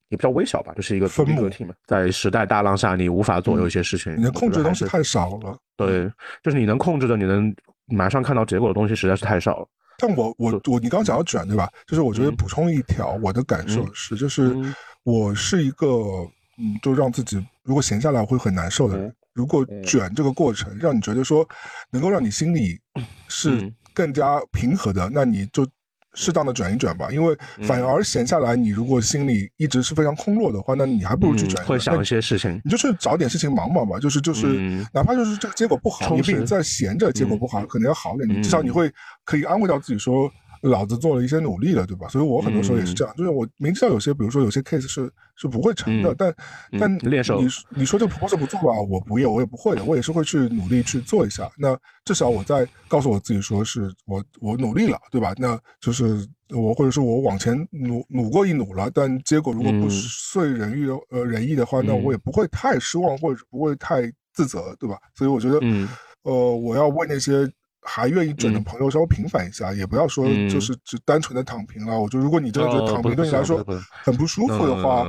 [0.10, 5.58] 也比较微小吧，就是一个分个体嘛，在时代大浪下，你无法左右一些事情，你能控制的东西太少了。
[5.76, 6.08] 对，
[6.44, 7.52] 就是你能控制的，你能
[7.88, 9.68] 马上看到结果的东西实在是太少了。
[9.98, 11.68] 但我我我，你刚刚讲到卷对吧？
[11.88, 14.56] 就是我觉得补充一条，我的感受是，就是。
[15.06, 15.88] 我是一个，
[16.58, 19.14] 嗯，就让自己如果闲下来会很难受的人。
[19.34, 21.44] 如果卷这个过程让你觉得说，
[21.90, 22.80] 能够让你心里
[23.28, 25.68] 是更加平和的，那你就
[26.14, 27.10] 适当的卷一卷吧。
[27.10, 31.66] 因为反而闲下来，你如果心里一直是非常空落的话，那你还不如去卷。
[31.66, 33.98] 会想一些事情，你就去找点事情忙忙吧。
[33.98, 38.30] 就是就是，哪怕就是这个结果不好，你比你在闲着结果不好可能要好点。
[38.30, 38.94] 你至少你会
[39.26, 40.32] 可以安慰到自己说。
[40.64, 42.08] 老子做了一些努力了，对吧？
[42.08, 46.34] 所以我很多时候也是这样，就是我明知道有些，比如说有些 case 是是不会成的，但
[46.80, 46.98] 但
[47.38, 51.52] 你你说这个 proposal 不做吧，我不也我也不会的，我也是会去努力去做一下。
[51.58, 55.34] 那至少我在告诉我自己说是我我努力了，对吧？
[55.38, 64.98] 那就是我或者说我往前努努过一努了，但结果如果不遂人意呃人意的话，那我也不会太失望，或者不会太自责，对吧？
[65.14, 65.60] 所以我觉得，
[66.24, 67.52] 呃，我要为那些。
[67.86, 72.00] 还愿意准的朋友稍微平反一下，也不要说就是只单纯的躺平了。
[72.00, 75.04] 我觉得如果你真的觉得躺平对你来说很不舒服的话，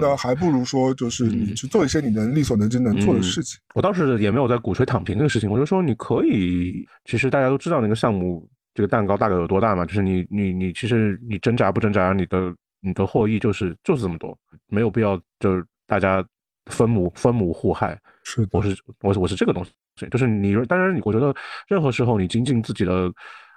[0.00, 3.58] 那还不如说就是你去做一些你能力所能及能做的事情。
[3.74, 14.36] 我倒是也没有在鼓吹躺平这个事情，我就说你可以，其实大家都知道那个项目这个蛋糕大概有多大嘛，就是你你你其实你挣扎不挣扎，你的你的获益就是就是这么多，
[14.68, 16.24] 没有必要就是大家
[16.66, 17.98] 分母分母互害。
[18.28, 19.70] 是，我是我我是这个东西。
[20.10, 21.32] 就是你，当然，你我觉得
[21.68, 23.08] 任何时候你精进自己的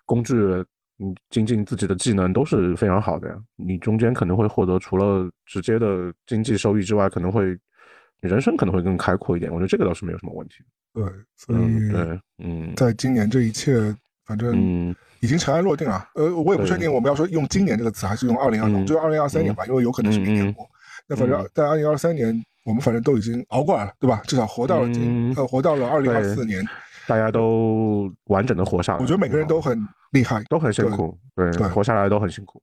[0.06, 0.36] 工具，
[0.96, 3.36] 你精进自己的技能都是非常好的呀。
[3.56, 7.58] 你中间可能会获得除了直接的经济收益之外，可能会
[8.22, 9.52] 人生可能会更开阔一点。
[9.52, 10.58] 我觉得这个倒是没有什么问题。
[10.94, 11.04] 对，
[11.36, 13.74] 所以对，嗯，在今年这一切，
[14.24, 16.08] 反正已经尘埃落定了。
[16.14, 20.64] 呃，我也不确定我们要说用今年这个词，还是用二零二，就二零二三年吧，因为有可能是明年过。
[21.08, 22.46] 那反正在二零二三年。
[22.66, 24.22] 我们反正都已经熬过来了，对吧？
[24.28, 26.64] 至少活到了今，呃，活到了二零二四年，
[27.08, 29.00] 大家都完整的活下来。
[29.00, 29.80] 我觉得每个人都很
[30.12, 32.62] 厉害，都很辛苦，对，活下来都很辛苦。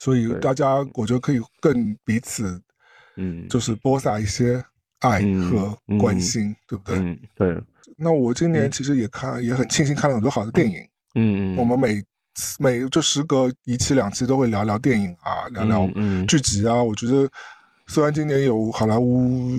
[0.00, 2.60] 所以大家，我觉得可以更彼此，
[3.16, 4.62] 嗯，就是播撒一些
[5.00, 6.98] 爱和关心，对不对？
[6.98, 7.58] 嗯，对。
[7.96, 10.76] 那我今年其实也看，也很庆幸看了很多好的电影。
[11.14, 11.56] 嗯嗯。
[11.56, 12.02] 我们每
[12.58, 15.88] 每就时隔一期两期都会聊聊电影啊，聊聊
[16.26, 16.82] 剧集啊。
[16.82, 17.28] 我觉得。
[17.88, 19.50] 虽然今年有好莱坞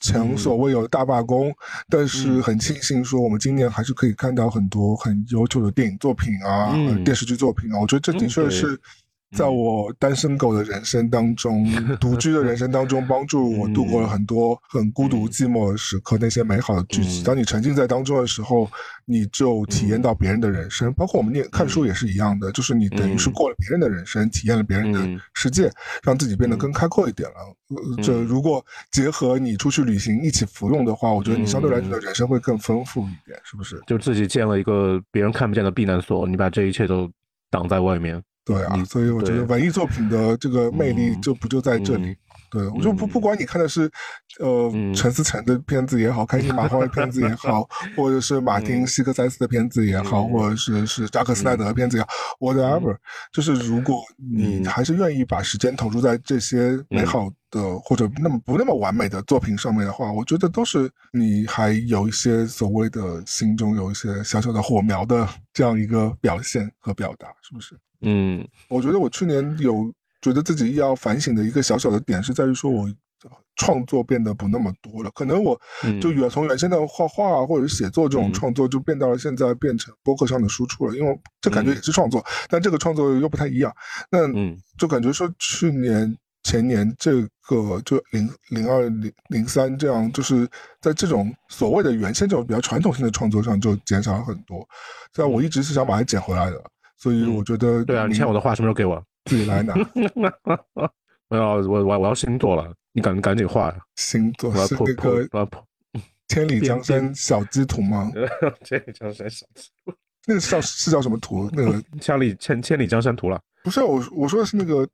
[0.00, 1.52] 前所未有的大罢工，
[1.88, 6.72] 但是很庆幸说我们今年还是可以看到很多很优秀的电影作品啊，
[7.04, 7.80] 电视剧作品啊。
[7.80, 8.80] 我觉得这的确是。
[9.36, 11.66] 在我单身狗的人生当中，
[12.00, 16.16] 独居的人生当中，帮助我度过了很多很孤独寂寞的时刻。
[16.18, 18.68] 那些美好的剧情，当你沉浸在当中的时候，
[19.04, 20.92] 你就体验到别人的人生。
[20.94, 25.70] 包括我们念看书也是一样的，就是你等于是过了别人的人生，体验了别人的世界，
[26.02, 28.02] 让自己变得更开阔一点了。
[28.02, 33.78] 这如果结合你出去旅行一起服用的话，我觉得你相对来说人生会更丰富一点，是不是？
[33.86, 37.10] 就自己建了一个别人看不见的避难所，你把这一切都
[37.50, 38.22] 挡在外面。
[38.48, 42.16] 对啊，所以我觉得文艺作品的这个魅力就不就在这里。
[42.50, 43.90] 对，我就不不管你看的是，
[44.40, 52.08] 呃，陈思诚的片子也好，开心麻花的片子也好，或者是马丁西克塞斯的片子也好，或者是是扎克斯奈德的片子也好
[52.40, 52.96] ，whatever，
[53.32, 67.78] 就是如果你还是愿意把时间投入在这些美好的或者那么不那么完美的作品上面的话，我觉得都是你还有一些所谓的心中有一些小小的火苗的这样一个表现和表达，是不是？
[68.00, 72.88] 嗯，我觉得我去年有觉得自己要反省的一个小小的点是在于说，我
[73.56, 75.10] 创作变得不那么多了。
[75.14, 75.60] 可能我
[76.00, 80.96] 就原从原先的画画或者写作这种创作，就变到了现在变成博客上的输出了。
[80.96, 83.72] 因为这感觉也是创作，但这个创作又不太一样。
[84.10, 84.20] 那
[84.76, 86.16] 就感觉说去年。
[86.44, 90.48] 前年这个就零零二零零三这样，就是
[90.80, 94.66] 在这种所谓的原先这种比较传统性的创作上就减少了很多。
[95.12, 96.62] 但我一直是想把它捡回来的，
[96.96, 99.02] 所以我觉得对啊，你欠我的画什么时候给我？
[99.28, 99.74] 自己来拿。
[101.28, 103.74] 我要我我我要星座了，你赶赶紧画。
[103.96, 105.28] 星座是那个
[106.28, 108.10] 千里江山小鸡图 吗？
[108.64, 109.92] 千里江山小鸡图，
[110.26, 111.48] 那个叫是叫什么图？
[111.52, 113.40] 那个千里千千里江山图了。
[113.62, 114.88] 不是我，我说的是那个，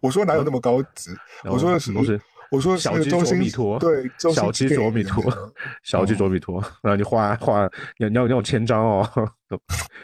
[0.00, 1.10] 我说哪有那么高级？
[1.44, 1.92] 我说的是，
[2.50, 5.22] 我说小鸡啄米图，对，小鸡啄米图，
[5.84, 9.08] 小鸡啄米图，然后你画画，你你要你要签章哦。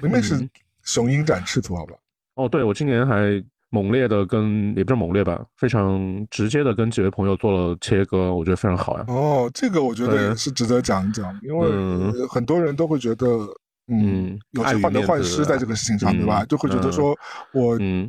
[0.01, 0.49] 明明是
[0.83, 1.95] 雄鹰展翅图，好吧？
[2.39, 9.05] 哦，对，我今年还猛烈的跟，也不是猛烈吧，非常直接的跟几位朋友做了切割，我觉得非常好呀。
[9.09, 11.69] 哦，这个我觉得也是值得讲一讲，因为
[12.29, 13.27] 很多人都会觉得。
[13.91, 16.45] 嗯，有些患得患失在这个事情上，对吧？
[16.45, 17.17] 就会觉得说，
[17.55, 18.07] 我，嗯，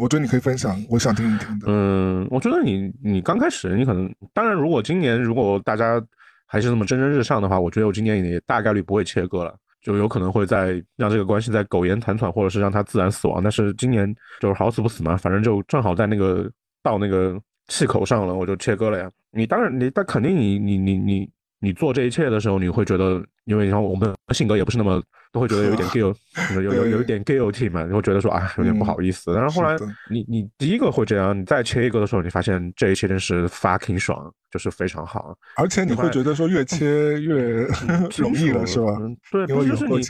[0.00, 1.66] 我觉得你可以分享，我想听一听的。
[1.68, 6.02] 嗯，我觉得你，你刚开始，你可能，当然，如果今年如果大家
[6.44, 13.42] 还是那么蒸蒸日上的话，我觉得我今年也大概率不会切割了，就有可能会在让这个关系在苟延残喘，或者是让它自然死亡。
[13.42, 16.50] 但是今年就是好死不死嘛，反正就正好在那个
[16.82, 19.10] 到那个气口上了，我就切割了呀。
[19.30, 23.22] 你当然，你但肯定你你你你你做这一切的时候，你会觉得。
[23.46, 26.14] 因为你看我们性格也不是那么都会觉得有一点 guilt，
[26.54, 29.34] 有有有一点 guilty 嘛，你会觉得说啊有点不好意思。
[29.34, 29.74] 但是后来
[30.10, 35.34] 你你第一个会这样，你再切一个的时候，你发现这一切真是 fucking 爽，就是非常好。
[35.56, 36.86] 而且你会觉得说越切
[37.20, 37.66] 越
[38.18, 38.92] 容易了，是吧？
[39.30, 40.00] 对，就是你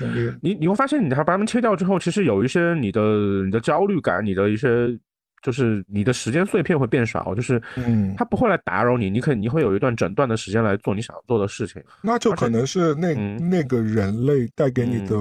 [0.43, 3.01] 你你会发现，你把它们切掉之后，其实有一些你的
[3.45, 4.99] 你的焦虑感，你的一些。
[5.43, 11.83] 就是你的时间碎片会变少，就是，嗯，他不会来打扰你，你可你会有一段整段的时间来做你想做的事情。
[12.01, 15.17] 那就可能是那那个人类带给你的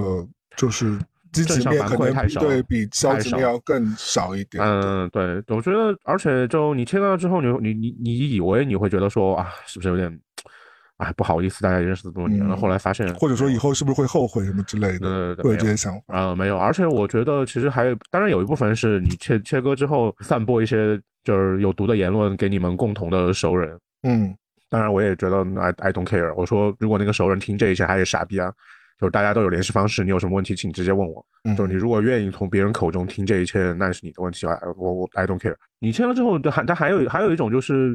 [0.56, 0.98] 就是
[1.32, 4.62] 积极面可能对比消极面要更少一点。
[4.62, 10.20] 嗯，对，我觉得，而且就你切断了之后，你你你你以为你会觉得说啊，是不是有点？
[11.02, 16.34] 哎，不好意思，大家认识这么多年了，后来发现，或者说以后是不是会后悔什么之类的，会有这些想法啊？
[16.36, 23.76] 没有，而且我觉得其实还当然有一部分是你切切割之后散播一些就是有毒的言论给你们共同的熟人。
[24.04, 24.32] 嗯，
[24.70, 26.32] 当然我也觉得 I I don't care。
[26.36, 28.52] 我说如果那个熟人听这一些，他也傻逼啊，
[29.00, 31.26] 就是大家都有联系方式，你有什么问题请直接问我。
[31.56, 35.56] 就是你如果愿意从别人口中听这一切，那是你的问题啊，我我 I don't care。
[35.80, 37.90] 你签了之后，还但还有还有一种就是，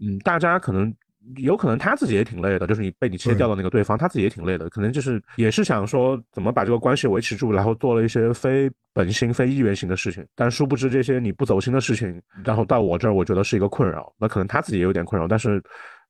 [0.00, 0.94] 嗯，大家可能。
[1.36, 14.12] 有可能他自己也挺累的，就是你被你切掉的那个对方，他自己也挺累的，可能就是也是想说怎么把这个关系维持住，然后做了一些非本心、非意愿性的事情，但殊不知这些你不走心的事情，然后到我这儿，我觉得是一个困扰。
[14.18, 15.62] 那可能他自己也有点困扰，但是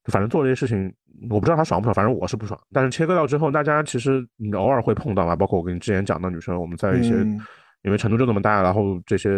[0.05, 0.93] 反正做这些事情，
[1.29, 2.59] 我不知道他爽不爽，反正我是不爽。
[2.73, 7.15] 但是切割掉之后，大家其实你偶尔会碰到嘛，包括我跟你之前讲的女生，我们在一些。
[7.83, 9.31] 因为成都就那么大，然后这些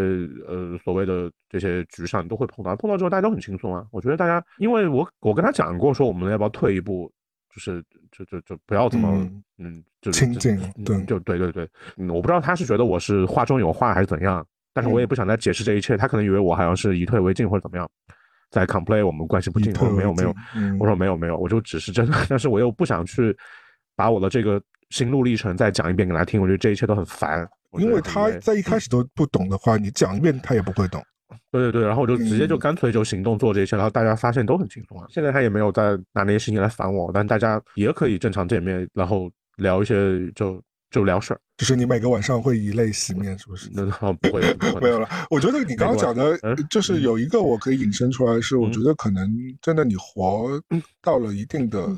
[0.47, 3.85] 呃所谓的这些局上都会碰到，碰到之后大家都很轻松啊。
[3.93, 7.13] 我觉得大家，因为我我跟他讲过说我们要不要退一步，
[7.55, 9.09] 就是就就就不要这么
[9.59, 11.69] 嗯就亲近，对，就对对对。
[11.97, 15.97] 嗯，我不知道他是觉得我是话中有话还是怎样，但是我也不想再解释这一切。
[15.97, 17.89] 他可能以为我好像是以退为进或者怎么样，
[18.51, 19.71] 在 complain 我们关系不近。
[19.75, 20.35] 我说没有没有，
[20.79, 23.37] 我说没有没有，我就只是真的， 但是我又不想去
[23.95, 26.41] 把我的这个心路历程再讲一遍给他听。
[26.41, 27.49] 我觉得这一切都很烦。
[27.79, 31.03] 因为他在一开始都不懂的话，你讲一遍他也不会懂。
[31.53, 35.07] 对对对，然后我就直接就干脆就行动做这些，然后大家发现都很轻松啊。
[35.09, 41.41] 现在他也没有再拿那些事情来烦我，但大家也可以正常见面，然后聊一些就就聊事儿。
[41.57, 43.71] 就是你每个晚上会以泪洗面，是不是？
[43.73, 44.41] 那 不会，
[44.83, 45.09] 没有了。
[45.31, 46.37] 我觉得你刚刚讲的，
[46.69, 49.29] 就是有一个我可以引申出来，是我觉得可能
[49.63, 50.61] 真的你活
[51.01, 51.89] 到了一定的。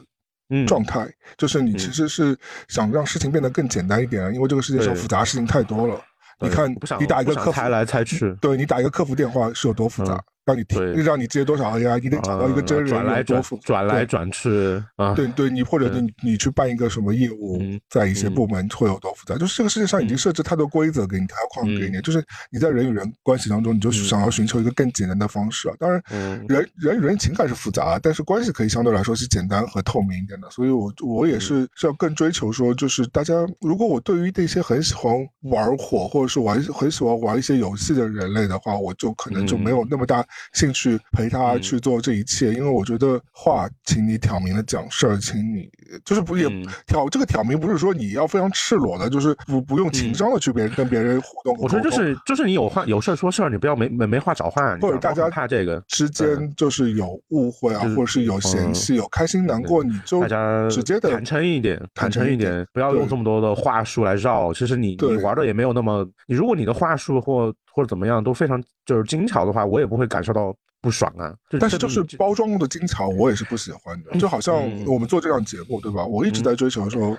[0.66, 2.36] 状态就是你其实是
[2.68, 6.00] 想让事情变得更简单一点，因为这个世界上复杂事情太多了。
[6.40, 10.20] 你看，你打一个客服猜来猜去，对你打一个客服电话是有多复杂。
[10.44, 15.14] 让你听，让你接多少 AI，你得找到一个真人转来转转来转去啊！
[15.14, 19.36] 对对，你或者你你去办一个什么业务，在一些部门会有多复杂？
[19.36, 25.74] 就是这个世界上已经设置太多规则给你，条框给你，就是你在人与人关系当中，你就想要寻求一个更简单的方式啊。
[25.78, 26.02] 当然，
[26.48, 30.50] 人人与人情感是复杂，但是关系可以相对来说是简单和透明一点的。
[30.50, 40.26] 所以，我我也是是要更追求说，就是大家如果我对于那些很喜欢玩火，或者是玩很喜欢玩一些游戏的人类的话，我就可能就没有那么大。
[40.52, 45.68] 兴趣陪他去做这一切，因为我觉得话，请你挑明了讲事儿，请你
[46.04, 46.48] 就是不也
[46.86, 51.56] 挑这个挑明，不是说你要非常赤裸的，就是不不用情商的去别人跟别人互动。
[51.58, 64.52] 我觉得就是就是你有话有事说事儿，你不要没没没话找话，或者大家怕这个之间就是有误会啊，或者是有嫌弃、有开心难过，你就大家直接的坦诚一点，坦诚一点，不要用这么多的话术来绕。
[64.52, 71.34] 其实你你玩的也没有那么，你如果你的话术或或者怎么样都非常就是精巧的话，我也不会感受到不爽啊。
[71.58, 74.18] 但是就是包装的精巧，我也是不喜欢的。
[74.18, 74.54] 就好像
[74.86, 76.04] 我们做这档节目，对吧？
[76.04, 77.16] 我一直在追求说，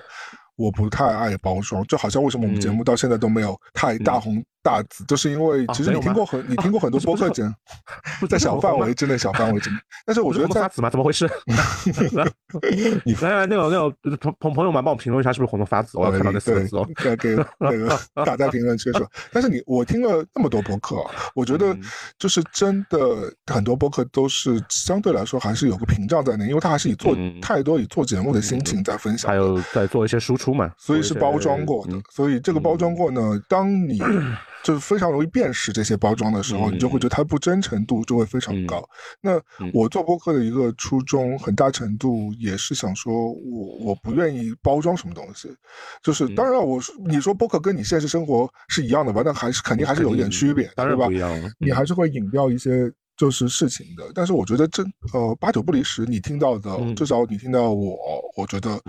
[0.56, 4.42] 我不太爱包装，就好像为什么我们节目到现在都没有太大红。
[4.64, 7.42] 大紫，就是因为其实你听过很你听过很多播客节
[8.18, 9.76] 目，在小范围之内，小范围之内。
[10.06, 10.88] 但是我觉得发紫吗？
[10.88, 11.28] 怎么回事？
[13.04, 15.98] 你来来，那个那个朋朋朋友们帮我评论一下，是不是红的发紫？
[15.98, 16.88] 我要看到那四个字哦。
[16.96, 19.06] 对，给 那个打在评论区说。
[19.30, 20.96] 但是你我听了那么多播客，
[21.34, 21.76] 我觉得
[22.18, 22.98] 就是真的
[23.52, 31.92] 很多播客都是相对来说还是有个屏障在那，因为他还是以做太多以做节目的心情在分享，还有在做一些输出嘛，所以是包装过的。
[32.10, 34.00] 所以这个包装过呢，当你。
[34.64, 38.82] 就是非常容易辨识这些包装的时候，你就会觉得它不真诚度就会非常高。
[39.20, 39.38] 那
[39.74, 45.54] 我做播客的一个初衷，很大程度也是想说，我我不愿意包装什么东西。
[46.02, 49.20] 就是当然，我你说播客跟你现实生活是一样的吧？
[49.22, 51.30] 那还是肯定还是有一点区别，当然不一样。
[51.58, 52.90] 你还是会引掉一些。
[53.16, 57.96] 就是事情的，但是我觉得这呃八九不离十，你听到的至少你听到我，
[58.36, 58.80] 我觉得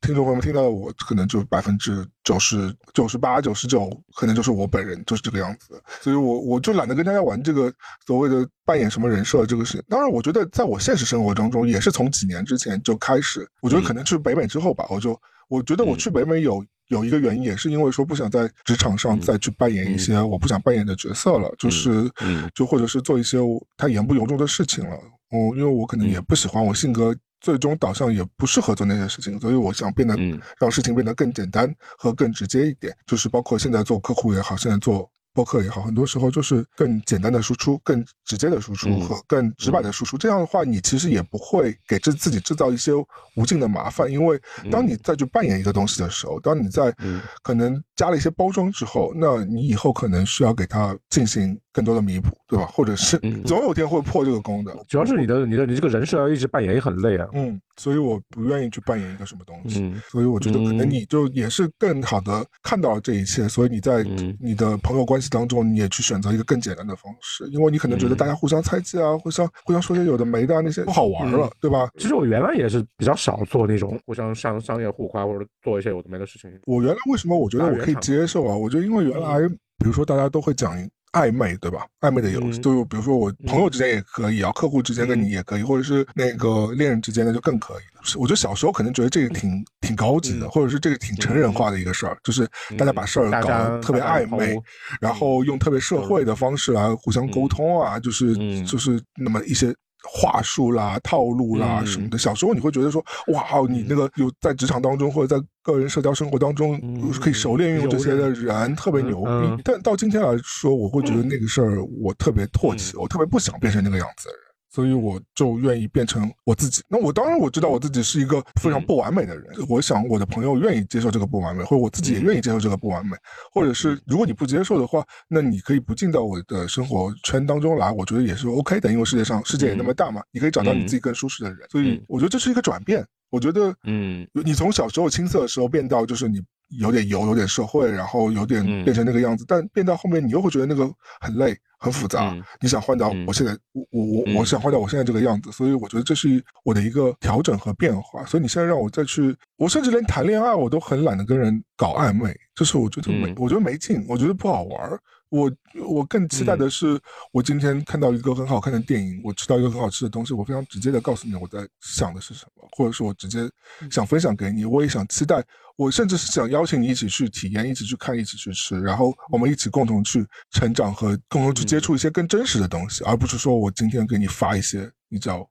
[0.00, 7.72] 听众朋友们听到的我，可能就百分之九十九十八九十九，可能就是我本人就是这个样子，所以我我就懒得跟大家玩这个
[8.06, 9.82] 所谓的扮演什么人设这个事情。
[9.88, 16.64] 当然，我觉得在我现实生活当中，也是从几年之前就开始，我觉得可能去北美之后吧，我就我觉得我去北美有。
[16.92, 22.10] 有一个原因也是因为说不想在职场上再去扮演一些我不想扮演的角色了，就是，
[22.54, 23.38] 就或者是做一些
[23.78, 24.96] 他言不由衷的事情了。
[25.30, 30.14] 我，因为我可能也不喜欢，我性格最终导向也不适合做那些事情，所以我想变得
[30.60, 35.10] 让事情变得更简单和更直接一点，就是包括现在做客户也好，现在做。
[35.34, 40.18] 播客也好，很多时候就是更简单的输出、更直接的输出和更直白的输出。
[40.18, 42.92] 这样的话，你其实也不会给自自己制造一些
[43.36, 44.10] 无尽的麻烦。
[44.10, 44.40] 因为
[44.70, 46.94] 当你再去扮演一个东西的时候，当你在
[47.42, 51.56] 可能加了一些包装之后，那你以后可能需要给它进行。
[51.74, 52.66] 更多的弥补，对吧？
[52.66, 54.76] 或者是总有天会破这个功的。
[54.90, 57.26] 主要是你的、你的、你这个人设要一直扮演也很累啊。
[57.32, 59.80] 嗯，所以我不愿意去扮演一个什么东西。
[59.80, 64.04] 嗯，所以我觉得可能你就也是更好的看到了这一切，所以你在
[64.38, 71.88] 你的朋友关系当中，你也去选择一个更简单的方式，因为你可能觉得大家互相猜忌啊，互相互相说些有的没的啊那些不好玩了，对吧？
[71.96, 76.50] 其实我原来也是比较少做那种互相商商业互夸或者做一些有的没的事情。
[76.66, 78.56] 我原来为什么我觉得我可以接受啊？
[78.56, 80.76] 我觉得因为原来比如说大家都会讲。
[81.12, 81.86] 暧昧对吧？
[82.00, 88.16] 暧昧的游戏，就比如说我朋友之间也可以啊，客户之间跟你也可以，或者是那个恋人之间的就更可以。
[88.16, 94.58] 我觉得小时候可能觉得这个挺挺高级的，或者是这个挺成人化的一个事儿，就是大家把事儿搞得特别暧昧，
[95.02, 99.70] 然后用特别社会的方式来互相沟通啊，就是就是那么一些。
[100.10, 106.80] 话术啦、套路啦什么的，小时候你会觉得说，哇，你那个有在职场当中或者在个人社交生活当中
[107.20, 109.62] 可以熟练运用这些的人，特别牛逼。
[109.64, 114.51] 但到今天来说，我会觉得那个事儿我特别唾弃，我特别不想变成那个样子的人。
[114.72, 116.82] 所以我就愿意变成我自己。
[116.88, 119.44] 那我当然我知道我自己是一个非常不完美的人。
[119.68, 123.16] 我想我的朋友愿意接受这个不完美，或者我自己也愿意接受这个不完美。
[123.52, 128.90] 或者是如果你不接受的话，那你可以不进到我的生活圈当中来，我觉得也是 OK 的。
[128.90, 131.68] 因为世界上世界也那么大嘛，你可以找到你自己更舒适的人。
[131.70, 133.06] 所以我觉得这是一个转变。
[133.28, 136.38] 我觉得，嗯，你从小时候青涩的时候变到就是你
[136.78, 141.56] 有点油，有点社会，然后有点变成那个样子，但变到后面你又会觉得那个很累。
[141.82, 148.24] 很复杂，你想换到我现在，我我我我想换到我现在这个样子，所以我觉得这是我的一个调整和变化。
[148.24, 154.98] 所以你现在让我再去，我甚至连谈恋爱我都很懒得跟人搞暧昧，就是我觉得没，我觉得没劲，我觉得不好玩。
[155.32, 155.50] 我
[155.82, 157.00] 我更期待的是，
[157.32, 163.50] 我今天看到一个很好看的电影，我吃到一个很好吃的东西，我非常直接的告诉你我在想的是什么，或者说我直接
[163.90, 164.66] 想分享给你。
[164.66, 165.42] 我也想期待，
[165.76, 175.48] 我甚至是想邀请你一起去体验，一起去看，一起去吃，然后我们一起共同去成长和共同去接触一些更真实的东西，而不是说我今天给你发一些，你知道，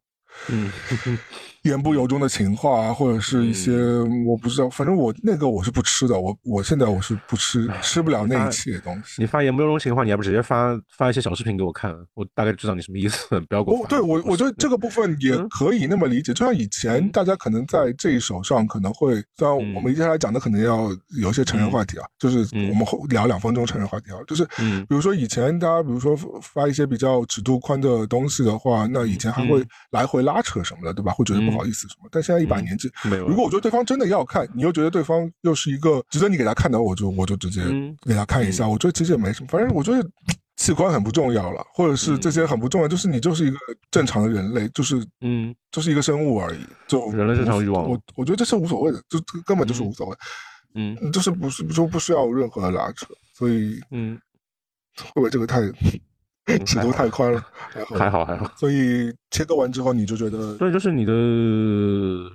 [0.50, 0.72] 嗯。
[1.64, 3.72] 言不由衷的情话啊，或者是一些
[4.26, 9.22] 我不知道，反正我那个我是不吃的，我我现在我是不吃，吃不了那一切东西。
[9.22, 13.86] 你发言不由衷情话，你还不直接发发一些小视频给我看，我大概知道你什么意思，不要给我。
[13.88, 31.12] 对我，我觉得这个部分也可以那么理解，就像以前大家可能在这一手上可能会，虽然我们接下来讲的可能要有一些成人话题啊，就是我们聊两分钟成人话题啊，就是比如说以前大家比如说发一些比较尺度宽的东西的话，那以前还会来回拉扯什么的，对吧？
[31.12, 37.62] 会觉得不好意思什么，但现在一把年纪，没有如果我觉得对方真的要看，你又觉得对方又是一个值得你给他看的，我就我就直接
[38.06, 38.68] 给他看一下。
[38.68, 40.10] 我觉得其实也没什么，反正我觉得
[40.58, 43.58] 器官很不重要了，或者是这些很不重要，就是你就是一个
[43.90, 46.60] 正常的人类，就是嗯，就是一个生物而已。
[46.88, 50.16] 就人类正常欲望，我我觉得这是无所谓的，就根本就是无所谓。
[50.74, 54.18] 嗯，就是不是说不需要任何的拉扯，所以嗯，
[54.98, 55.60] 会不会这个太
[56.66, 57.44] 尺度太宽了？
[57.98, 58.52] 还好还好。
[58.56, 61.14] 所以切割完之后，你就觉得，所以就是你的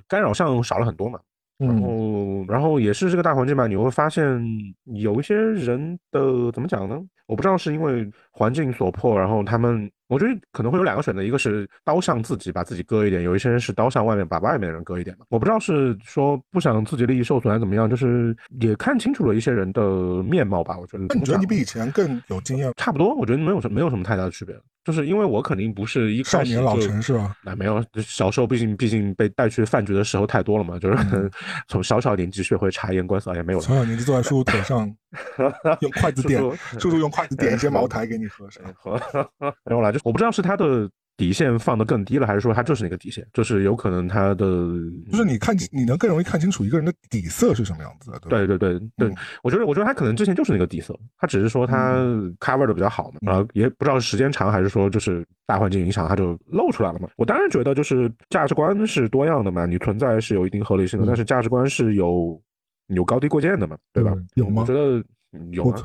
[0.09, 1.19] 干扰项少了很多嘛。
[1.59, 4.43] 然后，然后也是这个大环境吧，你会发现
[4.85, 7.01] 有一些人的怎么讲呢？
[7.27, 20.79] 我不知道是因为环境所迫，然后他们，我觉得可能会有两个选择，一个是刀向自己把自己割一点，有一些人是刀向外面把外面的人割一点我不知道是说不想自己利益受损还是怎么样，就是也看清楚了一些人的面貌吧。
[20.79, 22.73] 我觉得，那你觉得你比以前更有经验？
[22.77, 24.55] 差不多，我觉得没有什没有什么太大的区别。
[24.87, 27.35] 就是因为我肯定不是一少年老成是吧？
[27.45, 31.31] 那没有，小时候毕竟毕竟被带去饭局的时候太多了嘛，就是
[31.67, 33.59] 从小小年纪学会察言观色也没有。
[33.59, 34.89] 从小年纪坐在叔叔腿上，
[35.83, 36.41] 用筷子点，
[36.79, 38.71] 叔叔用筷子点一些茅台给你喝， 是吧？
[39.65, 40.89] 没有啦，就我不知道是他的。
[41.17, 43.27] 底线放得更低了，还是说他就是那个底线？
[43.33, 44.45] 就是有可能他的，
[45.11, 51.97] 就是你看，你能更容易看清楚一个人的底色是什么样子的，对对对对，我觉得，我觉得他可能之前就是那个底色，他只是说他
[52.39, 57.09] cover 的比较好嘛，然后也不知道时间长还是说就是大环境影响，他就露出来了嘛。
[57.17, 62.39] 我当然觉得就是价值观是多样的嘛，你存在是有一定合理性的，但是价值观是有
[62.89, 64.15] 有高低贵贱的嘛，对吧？
[64.35, 64.63] 有吗？
[64.63, 65.03] 我觉得
[65.53, 65.83] 有啊。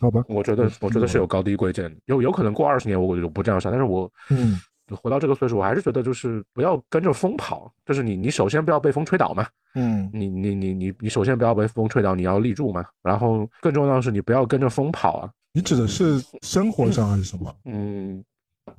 [0.00, 4.58] 好吧，我觉得我觉得是有高低贵贱，有有可能过二十年我我就不这样想，但是我嗯，
[4.96, 15.30] 活到这个岁数，我还是觉得就是不要跟着风跑，就是你你首先不要被风吹倒嘛，嗯，你你你你你首先不要被风吹倒，你要立住嘛，然后更重要的是你不要跟着风跑啊。
[15.52, 17.54] 你指的是生活上还是什么？
[17.66, 18.24] 嗯。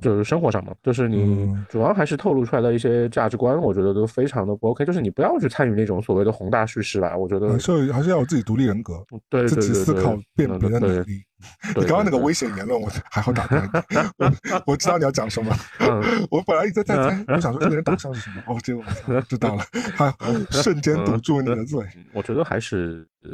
[0.01, 4.83] 就是生活上嘛，就是你主要还是透露出来的一些价值观，我觉得都非常的不 OK。
[4.83, 11.21] 就是你不要去参与那种所谓的宏大叙事吧，我觉得是还是要有自己独立人格，对自己思考辨别的能力。
[11.75, 13.57] 你刚刚那个危险言论，我还好打开。
[14.17, 14.31] 我
[14.67, 15.51] 我知道你要讲什么，
[16.29, 18.83] 我本来一直在猜，我想说这个人打伤是什么，哦，结果
[19.27, 19.63] 知道了，
[19.95, 20.13] 他
[20.51, 21.83] 瞬间堵住你的嘴。
[22.13, 23.31] 我觉得还是呃，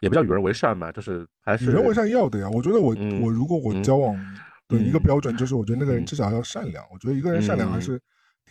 [0.00, 2.48] 也不叫与人为善嘛，就是还是与人为善要的呀。
[2.52, 4.16] 我觉得我我如果我交往。
[4.68, 6.84] 对一个标准就是，我觉得那个人至少要善良。
[6.92, 7.98] 我觉得一个人善良还是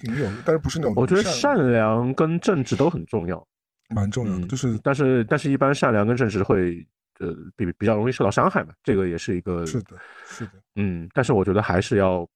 [0.02, 0.94] 挺有，但是不是那种。
[0.96, 3.48] 我觉得善良跟正直都很重要，
[3.90, 4.48] 蛮重要的。
[4.48, 6.86] 就是，但是但是一般善良跟正直会
[7.20, 9.66] 呃比比较容易受到伤害嘛，这个也是一个。
[9.66, 9.96] 是的，
[10.28, 10.52] 是的。
[10.76, 12.28] 嗯，但是我觉得还是要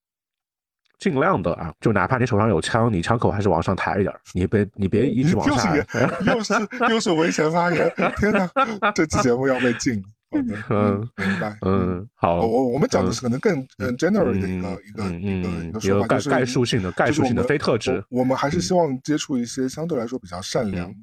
[0.99, 5.75] 尽量的啊，就哪怕你手上有枪，你枪口还是往上抬一点，你别你别一直往下。
[6.25, 7.91] 又是又是又是危险发言！
[8.17, 10.03] 天哪，这期节目要被禁。
[10.31, 11.57] 嗯，明白。
[11.61, 18.03] 嗯，好，我我们讲的是可能更嗯 general 的一个一个一个一个说法，就是概述性的概述性的非特质。
[18.09, 20.93] 我们还是希望接触一些相对来说比较善良、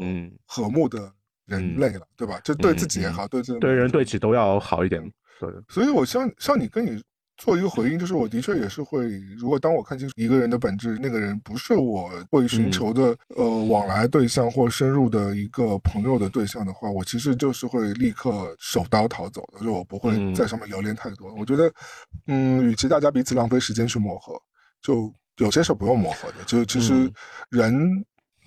[0.00, 1.12] 嗯和睦的
[1.46, 2.40] 人类了，对吧？
[2.42, 5.02] 就对自己也好，对这对人对己都要好一点。
[5.40, 7.02] 对，所以我像像你跟你。
[7.38, 9.08] 做一个回应，就是我的确也是会，
[9.38, 21.32] 如果当我看清楚一个人的本质，那个人不是我会寻求的呃往来对象或深入的一个朋友的对象的话，我其实就是会立刻手刀逃走的，就我不会在上面留恋太多。
[21.34, 21.72] 我觉得，
[22.26, 24.34] 嗯，与其大家彼此浪费时间去磨合，
[24.82, 26.44] 就有些事不用磨合的。
[26.44, 27.08] 就其实
[27.50, 27.72] 人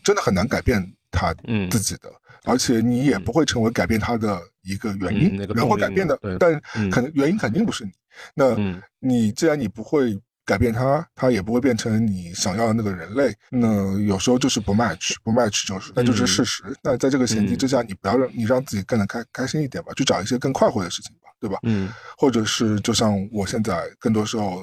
[0.04, 1.34] 真的很难改变他
[1.70, 2.12] 自己的，
[2.44, 5.38] 而且你也不会成为改变他的一个原因。
[5.38, 7.92] 人会改变的，但可能原因肯定不是你。
[8.34, 8.56] 那
[9.00, 13.34] 你既然你不会改变他，他也不会变成你想要的那个人类。
[13.50, 16.64] 那有时候就是不 match，不 match 就是，那就是事实。
[16.84, 21.58] 那在这个前提之下，你不要让你让自己更能开开心一点吧，去找一些更快活的事情吧，对吧？
[21.64, 21.90] 嗯。
[22.18, 24.62] 或者是就像我现在，更多时候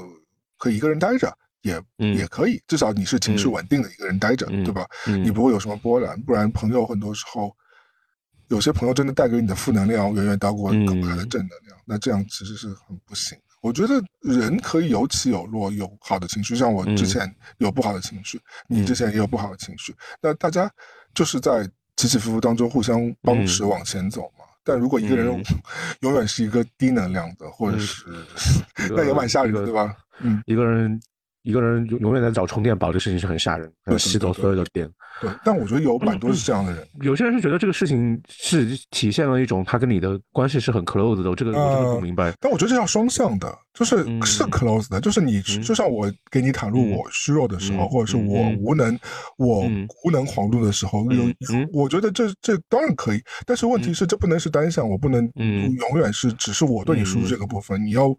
[0.59, 1.32] 可以一个人待着，
[1.62, 2.61] 也也可以。
[2.66, 4.86] 至少你是情绪稳定的一个人待着，对吧？
[5.07, 6.20] 你不会有什么波澜。
[6.22, 7.55] 不然朋友很多时候，
[8.49, 11.78] 有些朋友真的带给你的负能量远远大过可怕的正能量。
[11.84, 13.38] 那这样其实是很不行。
[13.61, 20.70] 我觉得人可以有起有落，有好的情绪，像我之前有不好的情绪，你之前也有不好的情绪，那大家
[21.12, 24.44] 就是在起起伏伏当中互相帮持往前走嘛。
[24.62, 25.26] 但如果一个人
[26.01, 28.05] 永远是一个低能量的，或者是
[28.90, 29.96] 那也蛮吓人的，对吧？
[30.20, 31.01] 嗯，一个人。
[31.49, 34.86] 一个人永永远在找充电宝，这事情是很吓人，吸走所有的电。
[35.18, 36.86] 对，但我觉得有蛮多是这样的人。
[37.01, 42.34] 有些人是觉得这个事情是体现了一种他跟你的关系是很 close 的，我这个我真的不明白。
[42.38, 48.99] 但我觉得这要双向的，就是是 close 的，就是你就像我给你袒露我虚弱的时候，或者是我无能
[49.37, 49.70] 我
[50.05, 51.22] 无能狂怒的时候，有
[51.72, 53.22] 我觉得这这当然可以。
[53.47, 58.12] 但是问题是，这不能是单向，我不能永远是只是我对你输出这个部分，你要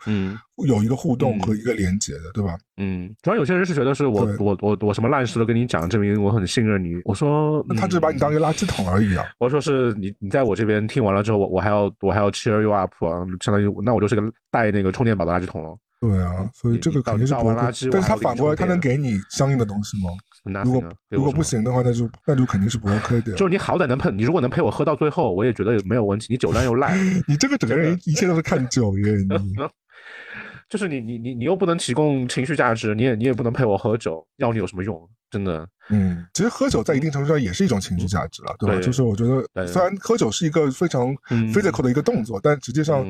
[0.65, 2.57] 有一个互动和一个连接的，对吧？
[2.77, 6.93] 嗯，主要有些人是觉得是我我我我什么烂事都跟你讲，证明我很信任你。
[7.03, 9.25] 我说，那他只是把你当一个垃圾桶而已啊。
[9.39, 15.77] 我说是你你在我这边听完了之后，我我还要我还要 cheer you up 啊，相当于那我就是个带那个充电宝的垃圾桶了。
[16.01, 17.53] 对啊，所以这个肯定是不会。
[17.55, 20.09] 但是他反过来，他能给你相应的东西吗？
[20.63, 23.33] 如果如果不行的话，那就那就肯定是不 OK 的。
[23.33, 26.27] 就是你好歹能陪你，如果能陪我喝到最后，我也觉得没有问题。
[26.29, 26.97] 你酒量又烂，
[27.27, 29.13] 你这个整个人一切都是看酒耶。
[30.69, 34.97] 就是你你你你又不能提供情绪价值，你也你也不能陪我喝酒，要你有什么用？
[35.31, 38.79] 真的，嗯，其实喝酒在一定程度上也是一种情绪价值了，对吧？
[38.81, 41.13] 就是我觉得，虽然喝酒是一个非常
[41.53, 43.05] physical 的一个动作，但实际上，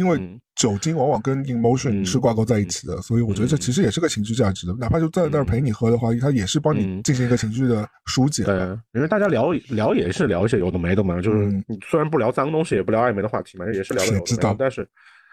[0.00, 4.72] 因为酒精往往跟 emotion 是挂钩在一起的，所以我觉得这其实也是个情绪价值的。
[4.78, 8.42] 哪怕就在那儿陪你喝的话，它也是帮你进行一个情绪的疏解。
[8.44, 8.56] 对，
[8.94, 11.50] 因为大家聊聊也是聊一些有的没的嘛，就是
[11.86, 14.88] 虽然不聊脏东西，也不聊暧昧的话题嘛，也是聊的有的没的，但是。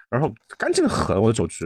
[0.09, 1.65] 然后干净的很，我的酒局，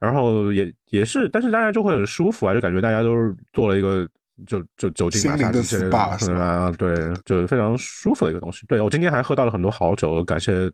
[0.00, 4.04] 然后也也是，但是大家就会很舒服啊，就感觉大家都是做了一个
[4.48, 8.66] 就就酒精心灵的 SPA 啊，对，就非常舒服的一个东西。
[8.66, 10.68] 对我今天还喝到了很多好酒，感谢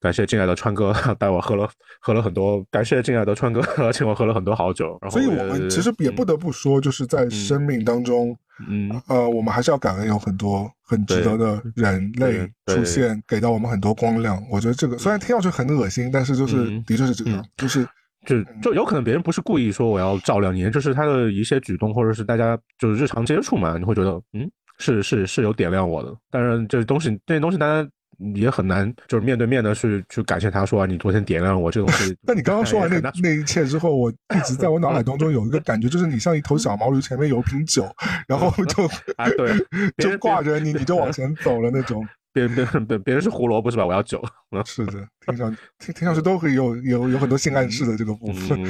[0.00, 1.68] 感谢敬爱的川哥 带我喝了
[2.00, 3.60] 喝了很多，感谢敬爱的川哥
[3.92, 4.98] 请我喝了很多好酒。
[5.10, 8.36] 所以我们其实也不得不说，就是在生命当中。
[8.68, 14.42] 嗯，呃，我们还是要感恩有很多很值得的人类出现，给到我们很多光亮。
[14.50, 17.86] 我觉得这个虽然听上去很恶心，但是就是的确是这样，就是
[18.26, 26.12] 就就有可能别人不是故意说我要照亮你，就是他的一些举动或者是大家就是日常接触嘛，你会觉得嗯，是是是有点亮我的。
[26.28, 27.88] 但是这东西这些东西大家。
[28.34, 32.16] 也很难，就是面对面的去去感谢他，说啊你昨天点亮了我这东西。
[32.22, 37.88] 那你刚刚说完那那一切之后，我一直在我脑海当中有一个感觉，就是你像一头小毛驴，前面有瓶酒，
[38.26, 38.84] 然后就
[39.16, 39.52] 啊对，
[39.98, 42.06] 就挂着你，你就往前走了那种。
[42.30, 43.86] 别别别别人是胡萝卜是吧？
[43.86, 44.22] 我要酒。
[44.64, 48.64] 是的，听上听听上去都可以有有有很多性暗示的这个部分。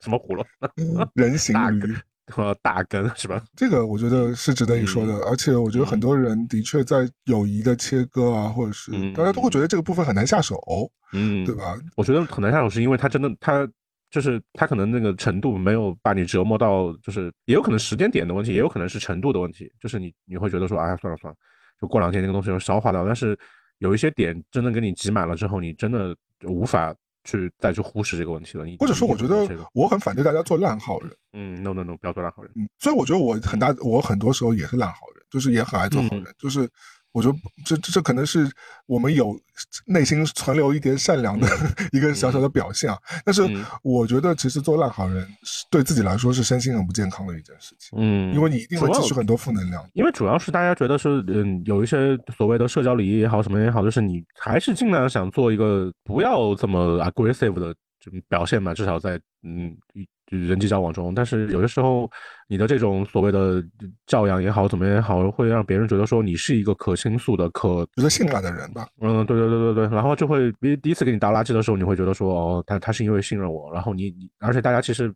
[0.00, 0.68] 什么胡萝卜？
[1.14, 1.94] 人形驴。
[2.28, 3.42] 和大根是吧？
[3.54, 10.58] 这个我觉得是值得一说的，而且我觉得很多人的确在友谊的切割啊，或者是大家都会觉得这个部分很难下手，
[11.12, 11.76] 嗯，对吧？
[11.96, 13.68] 我觉得很难下手，是因为他真的他
[14.10, 21.36] 就是他可能那个程度没有把你折磨到，就是也有可能时间点的问题，也有可能是程度的问题，就是你你会觉得说，哎，算了算了，
[21.80, 23.04] 就过两天那个东西就消化掉。
[23.04, 23.38] 但是
[23.78, 26.94] 有一些点真的给你挤满了之后，你真的无法。
[27.24, 31.10] 去再去忽视这个问题了，或者说，我觉得我很反对大家做烂好人。
[31.32, 32.52] 嗯，no no no，不要做烂好人。
[32.54, 36.68] 嗯，所以我觉得我很大，我很多时候也是烂好人，就是也很爱做好人，就是。
[37.14, 38.50] 我觉得这这这可能是
[38.86, 39.34] 我们有
[39.86, 41.48] 内心存留一点善良的
[41.92, 42.98] 一个小小的表现啊。
[43.24, 43.42] 但是
[43.82, 45.24] 我觉得其实做烂好人
[45.70, 47.96] 对自己来说是身心很不健康的一件事情。
[47.96, 49.88] 嗯，因为你一定会积蓄很多负能量。
[49.92, 57.72] 因为主要是大家觉得是嗯有一些所谓的社交礼仪也好什么也好，就是你还是尽量想做一个不要这么 aggressive 的
[58.28, 59.76] 表现嘛，至少在嗯。
[60.46, 62.10] 人际交往中，但是有的时候，
[62.48, 63.64] 你的这种所谓的
[64.06, 68.86] 教养也好，怎么也好，会让别人觉得说你是一个可倾诉的、可值得信赖的人吧？
[69.00, 69.94] 嗯，对对对对对。
[69.94, 73.72] 然后就会，第第一次给你倒垃圾的时候，你会觉得说，哦，他他是因为信任我。
[73.72, 75.12] 然后你你，而且大家其实，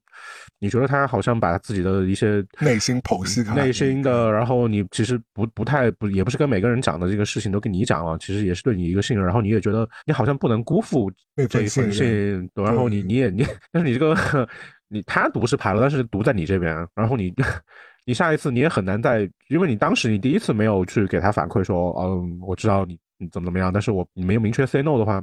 [0.59, 9.25] 你觉得他好像把自己的一些内心剖析、内心的，然后你其实不不太不，也不是跟每个人讲的这个事情都跟你讲了，其实也是对你一个信任。
[9.25, 11.11] 然后你也觉得你好像不能辜负
[11.51, 14.49] 这一份信，然后你你也你， 但是你这个。
[14.89, 17.33] 你他毒是排了，但是毒在你这边，然后你，
[18.05, 25.23] 你下一次你也很难再，因为你当时你第一次没有去给他反馈说，嗯，我知道你你怎么怎么样，但是我你没有明确 say no 的话，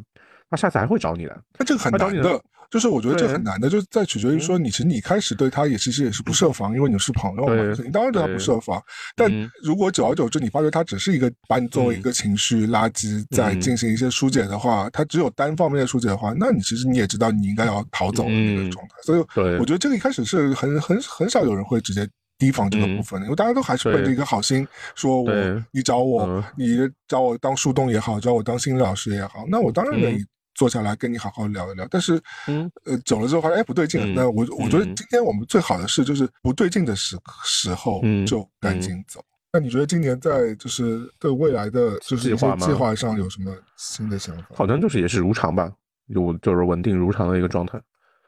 [0.50, 1.42] 他下次还会找你的。
[1.54, 2.42] 他这个很难的。
[2.70, 7.54] 就是我觉得这很难的，就是在取决于说你其实你开始对他也其实也是不设防，因为你是朋友嘛，
[7.84, 8.82] 你当然对他不设防。
[9.16, 18.96] 但如果久而久之你发觉他只是一个把你作为一个情绪垃圾在进行一些疏解的话，他只有单方面的疏解的话，那你其实你也知道你应该要逃走的那个状态。
[19.04, 19.20] 所以
[19.60, 22.08] 我觉得这个一开始是很很很少有人会直接
[22.40, 25.32] 提防这个部分的，因为大家都还是奔着一个好心，说我
[25.72, 30.26] 你找我，你找我当树洞也好，找我当心理老师也好，那我当然愿意。
[30.56, 34.16] 坐下来跟你好好聊一聊，但是，嗯，呃，走了之后发现，哎，不对劲。
[34.16, 39.24] 那我我觉得今天我们最好的事就是不对劲的时时候就赶紧走。
[39.52, 44.46] 那你觉得今年在就是对未来的就是计划计划上有什么新的想法？
[44.54, 45.72] 好像就是也是如常吧，
[46.08, 47.80] 有就是稳定如常的一个状态。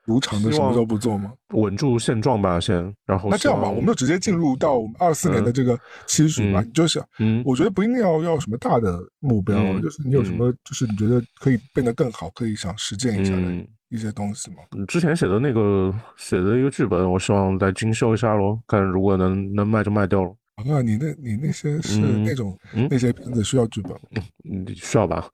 [0.08, 1.34] 如常的什么都不做吗？
[1.50, 2.76] 稳住现状吧，先。
[3.06, 6.62] 然后那这样吧，我们就直接进入到我们二四年的这个期许吧。
[6.62, 13.52] 你就想，嗯，我觉得不一定要要什么大的目标，就是你有什么，就是你觉得可以变得更好，可以想实践一下的
[13.90, 14.58] 一些东西吗？
[14.88, 20.34] 之前写的那个写的一个剧本，我希望再精修一下喽，看如果能能卖就卖掉了。
[20.58, 22.58] 啊，你那，你那些是那种
[22.90, 24.24] 那些片子需要剧本吗？
[24.50, 25.30] 嗯，需要吧？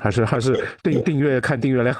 [0.00, 1.94] 还是还是订订阅看订阅量？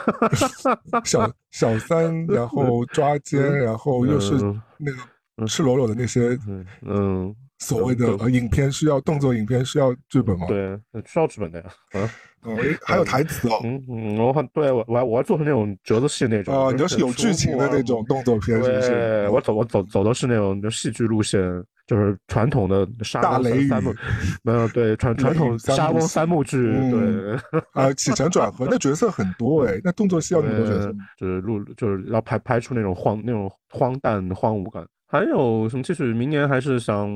[1.05, 4.33] 小小三，然后抓奸，然后又是
[4.79, 6.39] 那个赤裸裸的那些，
[6.87, 10.47] 嗯，所谓的影片需要动作影片需要剧本吗？
[10.49, 11.71] 对，需要剧本的呀。
[12.47, 13.61] 嗯，还有台词哦。
[13.63, 19.29] 嗯嗯，我对我我我要做成那种折子戏那种啊，你要是有剧情的那种动作片，是不是？
[19.31, 21.43] 我走我走走的是那种就戏剧路线。
[21.87, 23.95] 就是传统的沙雷三幕，
[24.43, 27.39] 没有对传传统沙翁三幕剧，对
[27.73, 34.87] 啊起承转合，那角色很多哎，那动作戏要很多角色，就是录就是要拍拍出那种荒那种荒诞荒芜感。
[35.07, 35.83] 还有什么？
[35.83, 37.09] 其实明年还是想。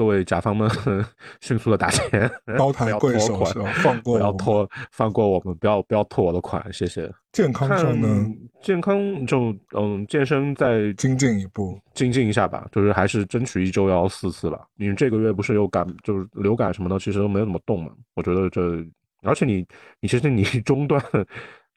[0.00, 0.66] 各位甲方们，
[1.42, 3.44] 迅速的打钱，高抬贵手，
[3.82, 7.12] 放过，不要拖，放过我们，不要不要拖我的款，谢谢。
[7.32, 8.26] 健康上呢？
[8.62, 14.66] 健康就嗯，健身再精进一步，精进一下吧，就是还是争取一周要四次吧。
[14.74, 17.90] 你这个月不是有感，就是流感什么的，其实都没有怎么动嘛。
[18.14, 18.82] 我觉得这，
[19.22, 19.66] 而且你
[20.00, 20.98] 你其实你 中断。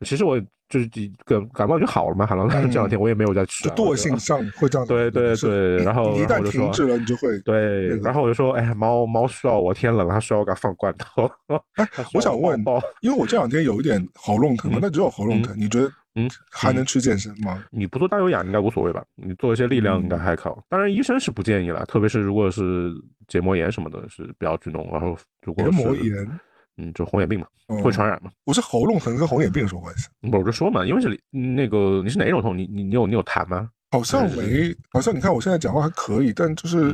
[0.01, 0.39] 其实我
[0.69, 0.89] 就是
[1.23, 3.69] 感感冒就好了嘛，好了，这两天我也没有再吃。
[3.69, 4.87] 惰性上会这样。
[4.87, 7.89] 对对对，然后一旦停止了，你就会对。
[7.99, 11.29] 然后我就说，哎，猫猫需要我，天冷了，它需要我给它放罐头。
[11.75, 12.59] 哎，我想问，
[13.01, 17.63] 因为我这两天有一点喉咙疼嘛，那只有喉咙疼，你觉得嗯还能去健身吗？
[17.69, 19.03] 你不做大有氧应该无所谓吧？
[19.15, 20.63] 你做一些力量应该还好。
[20.69, 22.91] 当然医生是不建议了，特别是如果是
[23.27, 24.89] 结膜炎什么的，是不要去弄。
[24.91, 25.15] 然后
[25.45, 26.39] 如果结膜炎。
[26.77, 27.45] 嗯，就红眼病嘛，
[27.83, 28.31] 会传染嘛？
[28.45, 30.07] 我是喉咙疼跟红眼病有什么关系？
[30.31, 32.57] 我就说嘛，因为是那个你是哪种痛？
[32.57, 33.69] 你你你有你有痰吗？
[33.91, 36.91] 好像没，好像你看我现在讲话还可以，但就是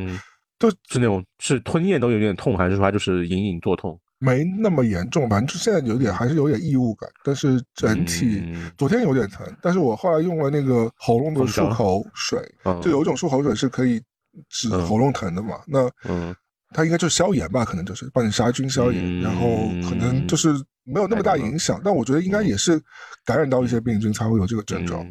[0.59, 3.97] 就是那种是吞咽都有点痛，还是说它就是隐隐作痛？
[4.17, 12.37] 没那么严重，反正就现在有点还是有点异物感，但是整体昨天有点疼，但是我后来用了那个喉咙的漱口水，
[12.81, 14.01] 就有一种漱口水是可以
[14.49, 15.61] 止喉咙疼的嘛？
[15.65, 16.35] 那嗯。
[16.73, 20.49] 它应该就是消炎吧，可能就是帮你杀菌消炎，然后可能就是
[20.83, 22.79] 没有那么大影响，但我觉得应该也是
[23.25, 25.05] 感染到一些病菌才会有这个症状。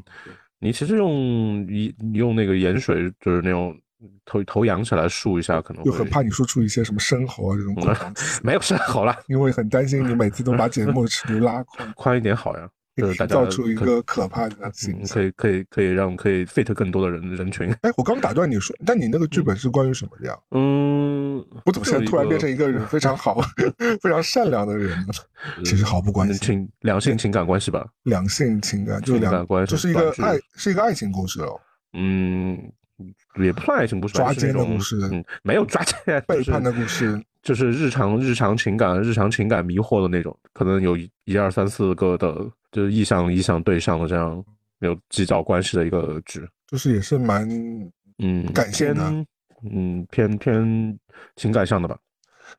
[0.61, 3.77] 你其实用一用那个盐水，就是那种
[4.25, 7.97] 头头仰起来漱一下，可能就很怕你说出一些什么生喉啊这种。
[8.43, 12.69] 没有生喉了，因为很担心你每次都把节目 尺度拉宽，宽一点好呀。
[12.99, 17.73] 就是造出一个可怕的形象，可以可以可以让可以 fit 更多的人人群。
[17.83, 20.37] 哎，我刚打断你说，但你那个剧本是关于什么的呀？
[20.51, 23.41] 嗯，我怎么现在突然变成一个人非常好、
[24.03, 25.15] 非常善良的人呢？
[25.65, 27.87] 其实毫不关心，情两性情感关系吧。
[28.03, 31.61] 两性情感就两关系，就是一个爱，是一个爱情故事哦。
[31.93, 32.59] 嗯，
[33.41, 34.99] 也不算爱情故事，抓奸的故事。
[35.13, 35.97] 嗯，没有抓奸，
[36.27, 42.51] 背叛的故事，就是日常日常情感、日常情感迷惑的那种，可能有一二三四个的。
[42.73, 44.45] 就是意向意向对象的这样
[44.81, 47.49] 有犄角关系的一个剧，就是也是蛮
[48.19, 49.27] 嗯感性的，
[49.71, 50.99] 嗯偏偏
[51.37, 51.99] 情感上的吧。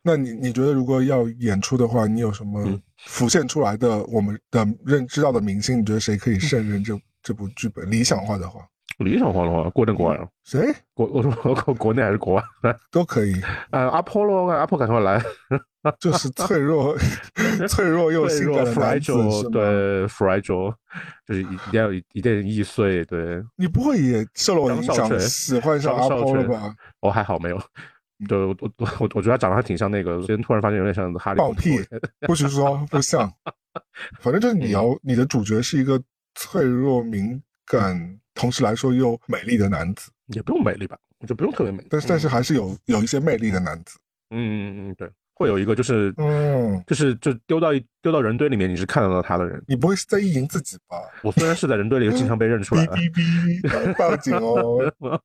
[0.02, 2.64] 那你你觉得如果要演出的话，你有什么
[3.06, 5.80] 浮现出来的我们的认知道的明星？
[5.80, 7.90] 你觉得谁可以胜任这这部剧本？
[7.90, 8.62] 理想化的话。
[9.00, 10.74] 理想化的话，国内国外谁？
[10.94, 11.32] 国我说
[11.64, 12.44] 国国内还是国外
[12.92, 13.34] 都可以。
[13.72, 15.24] 呃，阿波罗，阿波赶快来，
[16.00, 16.98] 就是脆弱、
[17.70, 19.14] 脆弱又性感的男子，
[19.50, 20.74] 对，fragile，
[21.26, 23.04] 就是一定要一点易碎。
[23.06, 26.76] 对，你不会也受了我影响喜欢上阿波了吧？
[27.00, 27.62] 我还好没有，
[28.28, 31.38] 对我我我我我觉得他长得还挺像那个，今天突然发现有点像哈利。
[31.40, 31.80] 放屁，
[32.28, 33.32] 不许说不像，
[34.20, 36.02] 反正就是你要你的主角是一个
[36.36, 38.20] 脆弱敏感。
[38.36, 44.00] 同时来说又美丽的男子，也不用美丽吧，我觉得不用特别美，但是但是还是有有一些魅力的男子。
[44.30, 49.64] 嗯嗯嗯，对，会有一个就是，嗯，就是就丢到一丢到人堆里面，你是看得到他的人。
[49.68, 50.98] 你不会是在意淫自己吧？
[51.24, 52.86] 我虽然是在人堆里，经常被认出来。
[52.88, 54.92] 哔哔哔，报警哦！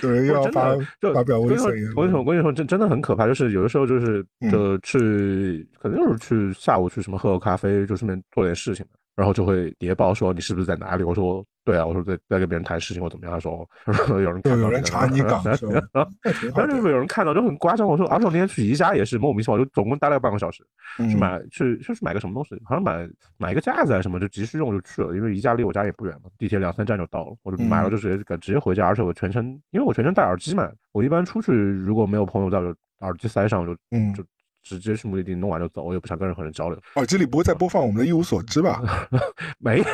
[0.00, 0.74] 对，又要发
[1.12, 1.94] 发表危险言论。
[1.96, 3.26] 我跟你说，我跟你说，真真的很可怕。
[3.26, 8.86] 就是有的时候，就是就去，可能就是去下午去什么喝个咖啡，就顺便做点事情。
[9.14, 11.04] 然后就会谍报说你是不是在哪里？
[11.04, 13.32] 我说对啊，我说在在跟别人谈事情或怎么样。
[13.32, 17.86] 他说他说有人看到，有人查你岗，但是有人看到就很夸张。
[17.86, 23.08] 我说而且我那天去宜家也是莫名其妙，就总共待了半个小时，去买去就是买个什么东西，好像买
[23.38, 25.14] 买一个架子还是什么，就急需用就去了。
[25.14, 27.36] 因为宜家离我家也不远嘛，地铁两三站就到了。
[27.42, 34.24] 我就买了就直接直接回家，而且我全程因为我全程戴耳机嘛，我一般出去如果没有朋友在，就耳机塞上就嗯就。
[34.64, 36.78] 直接去目的地弄完就走，我也不想跟任何人交流。
[36.94, 38.80] 耳机里不会再播放我们的一无所知吧？
[39.58, 39.84] 没有，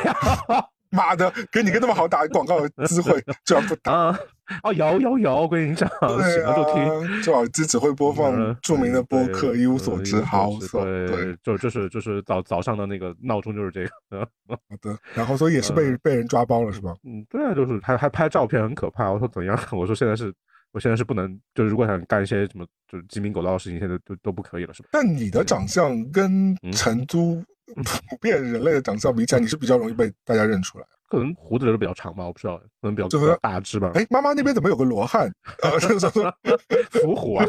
[0.91, 4.19] 妈的，给你个那么好打广告的机会，居然不打啊！
[4.63, 13.89] 哦，有有有，我跟你讲，对啊，就听，就耳机只会播放著名的播客，一无所知，好所对，就就是就是早早上的那个闹钟就是这个。
[14.47, 16.95] 好的，然后所以也是被被人抓包了是吧？
[17.03, 19.11] 嗯，对啊，就是还还拍照片，很可怕。
[19.11, 19.57] 我说怎样？
[19.71, 20.33] 我说现在是。
[20.71, 24.89] 我现在是不能，就是如果想干一些什么就是鸡鸣狗盗的事情，现在都都不可以了，是吧？
[24.91, 27.43] 但你的长相跟成都
[28.09, 30.85] 普遍人类的长相比起来，你是比较容易被大家认出来。
[31.09, 33.91] 可能胡子留的比较长吧，我不知道，可能比较大只吧。
[33.95, 35.25] 哎，妈妈那边怎么有个罗汉？
[35.63, 35.71] 啊，
[36.91, 37.45] 伏虎啊！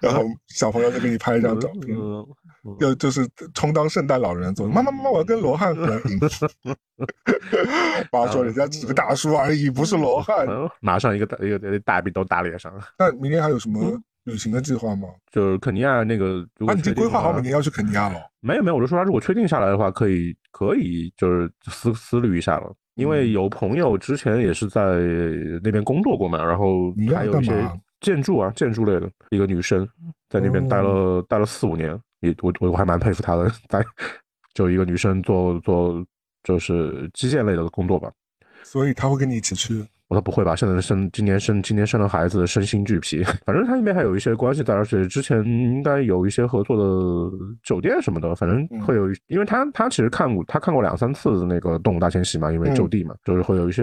[0.00, 1.96] 然后小朋友就给你拍一张照片，
[2.78, 4.68] 就就是充当圣诞老人做。
[4.68, 6.20] 妈妈妈妈，我要跟罗汉合影。
[8.12, 10.46] 妈说人家只是个大叔而已，不是罗汉。
[10.80, 12.84] 马上一个大一个大笔都打脸上了。
[13.00, 14.00] 那明天还有什么？
[14.26, 15.08] 旅行的计划吗？
[15.30, 18.20] 就是肯尼亚那个，啊，你已经规划好明年要去肯尼亚了？
[18.40, 22.74] 没有没有，我就说他如果确定下来的话，可以可以就是思思虑一下了。
[22.96, 24.82] 因为有朋友之前也是在
[25.62, 27.52] 那边工作过嘛，然后还有一些
[28.00, 29.86] 建筑啊建筑类的一个女生
[30.28, 33.84] 在那边待了待了四五年，也我我我还蛮佩服她的，在
[34.54, 36.04] 就一个女生做做
[36.42, 38.10] 就是基建类的工作吧。
[38.64, 39.86] 所以她会跟你一起去。
[40.08, 43.24] 我说不会吧，现在生今年生今年生了孩子，身心俱疲。
[43.44, 53.82] 反正他那边还有一些关系在，而且之前应该有一些合作的酒店什么的，反正会有，因为他他其实看过，他看过两三次那个动物大迁徙嘛，因为就地嘛，就是会有一些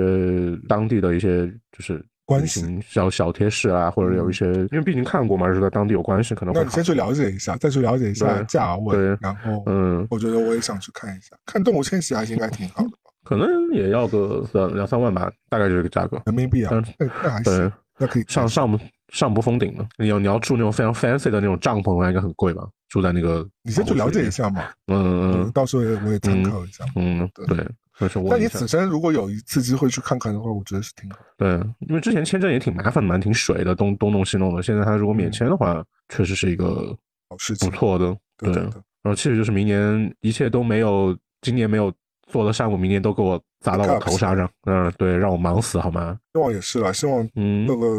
[0.70, 12.92] 当地的一些就是关系小小贴士啊，或者有一些，因为毕竟看过嘛，是在当地有关系，可能那你先去了解一下，再去了解一下价位，然后嗯，我觉得我也想去看一下，看动物迁徙还是应该挺好的。
[13.24, 18.78] 可能也要个两两三万吧，大概就这个价格，人民币啊，那那还行，那可以上上不
[19.10, 19.88] 上不封顶的。
[19.98, 22.68] 你要你要住那种非常 fancy 的那种帐篷，应该很贵吧？
[22.90, 27.58] 住在那个，你先去了解一下嘛，嗯嗯，到时候也我也参考一下，嗯对。
[28.28, 31.18] 那你此生如果有一次机会去看看的话，我觉得是挺好。
[31.38, 31.54] 对，
[31.88, 34.64] 因为之前签证也挺麻烦的，蛮挺水的，东东弄西弄的。
[34.64, 36.94] 现在他如果免签的话，确实是一个
[37.30, 38.18] 好事情，不错的。
[38.38, 41.94] 对，然后其实就是明年一切都没有，今年没有。
[42.28, 46.18] 做的项目明年都给我砸到我头上，让嗯对，让我忙死好吗？
[46.34, 47.98] 希望也是啦，希望那个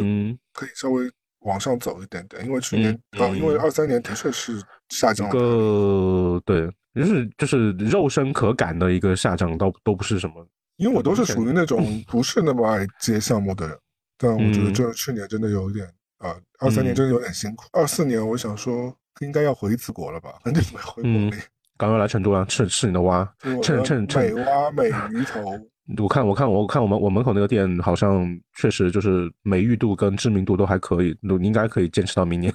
[0.53, 1.11] 可以稍微
[1.41, 5.29] 往上走一点点，因为去年啊，因为二三年的确是下降。
[5.31, 10.47] 个对，就是就是肉身可感的一个下降，都都不是什么。
[10.77, 13.79] 因为我都是属于那种不是那么爱接项目的人，
[14.18, 15.87] 但我觉得这去年真的有一点
[16.18, 17.66] 啊，二三年真的有点辛苦。
[17.72, 21.37] 二四年我想说应该要回一次国了吧，很久没回国了。
[21.77, 23.29] 刚刚来成都啊，吃吃你的蛙，
[23.62, 25.41] 趁趁趁美蛙美鱼头。
[25.99, 32.53] 我看我看我看我们我门口那个店好像确实就是美誉度跟知名度都还可以，你应该可以坚持到明年。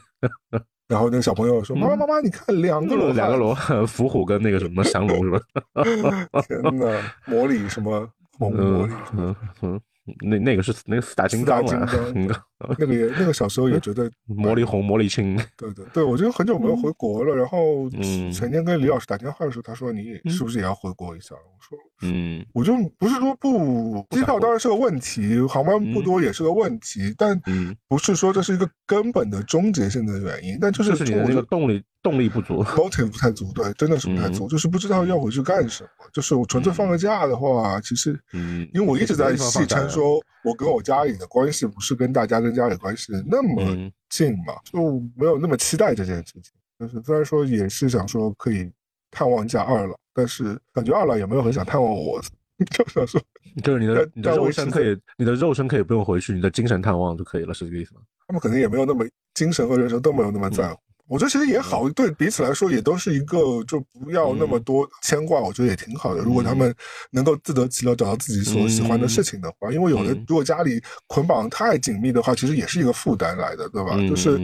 [0.88, 3.54] 然后那个小朋友说：“妈妈妈妈，你看两个罗两个罗
[3.86, 5.40] 伏虎跟那个什么降龙是吧？”
[6.48, 8.10] 天哪，魔力什么
[8.40, 8.94] 红魔力？
[9.16, 9.82] 嗯嗯。
[10.22, 11.89] 那那个是那个四大金刚啊，
[12.78, 17.36] 那个也那个小时候也觉得 魔力红魔力青，对对对，我觉得很久没有回国了。
[17.36, 17.89] 然后
[18.32, 21.36] 前天跟李老师打电话的时候，他说你是不是也要回国一下？
[21.36, 27.39] 我说嗯，我就不是说不，机票当然是个问题，航班不多也是个问题，但
[27.88, 30.57] 不是说这是一个根本的终结性的原因。
[30.60, 31.84] 但就是你的那个动力。
[32.01, 35.89] 动力不足， motive 不太足，对，真的是不太足，就是不知道要回去干什么。
[36.14, 44.80] 就是我纯粹放个假的话，其实，嗯，因为我一直在戏称说，我跟我家里的关系不是跟大家跟家里关系那么近嘛，就
[45.14, 46.53] 没有那么期待这件事情。
[46.80, 48.72] 就是虽然说也是想说可以
[49.12, 52.22] 探望一下二老，但是感觉二老也没有很想探望我，
[52.76, 53.22] 就想说，
[53.64, 58.02] 就是你的你的肉身可以，你的肉身可以不用回去，你的精神探望就可以了，是这个意思吗？
[58.28, 60.78] 他们可能也没有那么精神和人生都没有那么在乎。
[61.08, 65.40] 我觉得其实也好，对彼此来说也都是一个，就不要那么多牵挂。
[65.40, 66.22] 我觉得也挺好的。
[66.22, 66.72] 如果他们
[67.10, 73.98] 能够自得其乐，找到自己所喜欢的事情的话，因为有的如果家里捆绑太紧密的话，其实也是一个负担来的，对吧？
[74.08, 74.38] 就是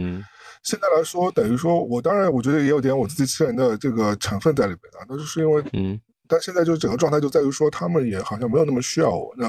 [0.66, 5.06] 现在来说，等于说我当然我觉得也有点我自欺欺人的这个成分在里面啊。
[5.08, 5.98] 那就是因为，嗯，
[6.28, 9.34] 但现在就整个状态就在于说，他们也好像没有那么需要我。
[9.38, 9.46] 那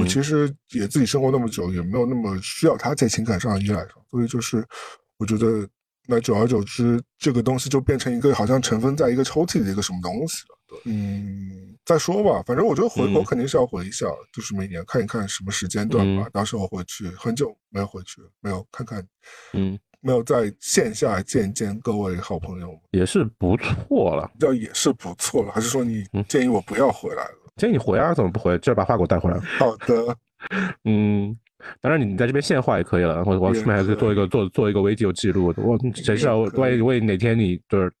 [0.00, 4.66] 我其实也自己生活那么久，也没有那么需要他在情感上依赖上，所以就是
[5.18, 5.68] 我觉得。
[6.08, 10.56] 那久而久之，这个东西就变成一个好像尘封在一个抽屉的一个什么东西了。
[10.68, 16.28] 对，嗯，再说吧，反正我觉得回国肯定是要回一下，就是每年看一看什么时间段吧。
[16.32, 19.04] 到时候回去，很久没有回去，没有看看，
[19.54, 19.76] 嗯，
[20.06, 24.30] 没有在线下见见各位好朋友，也是不错了。
[24.38, 27.30] 叫也是不错了，还是说你建议我不要回来了？
[27.56, 28.56] 建议你回啊，怎么不回？
[28.58, 29.40] 今儿把话给我带回来。
[29.58, 30.16] 好的，
[30.84, 31.36] 嗯。
[31.80, 33.24] 当然，你你在这边现画也可以了。
[33.24, 35.52] 我我顺便还是做一个做做一个微 i 记录。
[35.56, 37.92] 我谁知道万一万一哪天你就是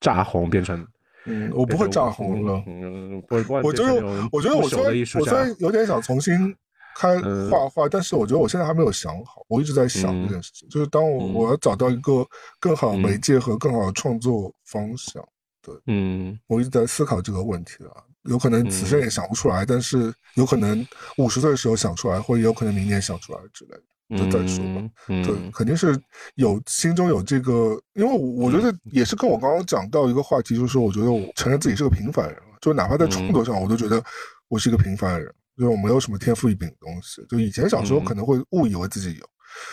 [0.00, 0.86] 炸红变成
[1.26, 2.62] 嗯，我不会炸红了。
[2.66, 3.22] 嗯，
[3.62, 3.92] 我就是，
[4.32, 4.90] 我觉得我虽然
[5.20, 6.54] 我虽然有点想重新
[6.96, 7.20] 开
[7.50, 9.44] 画画，但是我觉得我现在还没有想好。
[9.48, 12.26] 我一直在想这件事情，就是当我我要找到一个
[12.58, 15.22] 更好媒介和更好的创作方向。
[15.60, 18.02] 对，嗯，我一直在思考这个问题啊。
[18.24, 20.86] 有可能此生也想不出来，但是有可能
[21.18, 23.82] 五十岁的时候想出来，或者有可能明年想出来之类的。
[24.18, 25.98] 就再说吧，对，肯定是
[26.34, 34.04] 有心中有这个，因为我觉得也是跟我刚刚讲到一个话题，就是说，我觉得我承认自己是个平凡人，就哪怕在创作上，我都觉得
[34.48, 37.24] 我是一个平凡人，就是我没有什么天赋异禀的东西。
[37.28, 39.18] 就以前小时候可能会误以为自己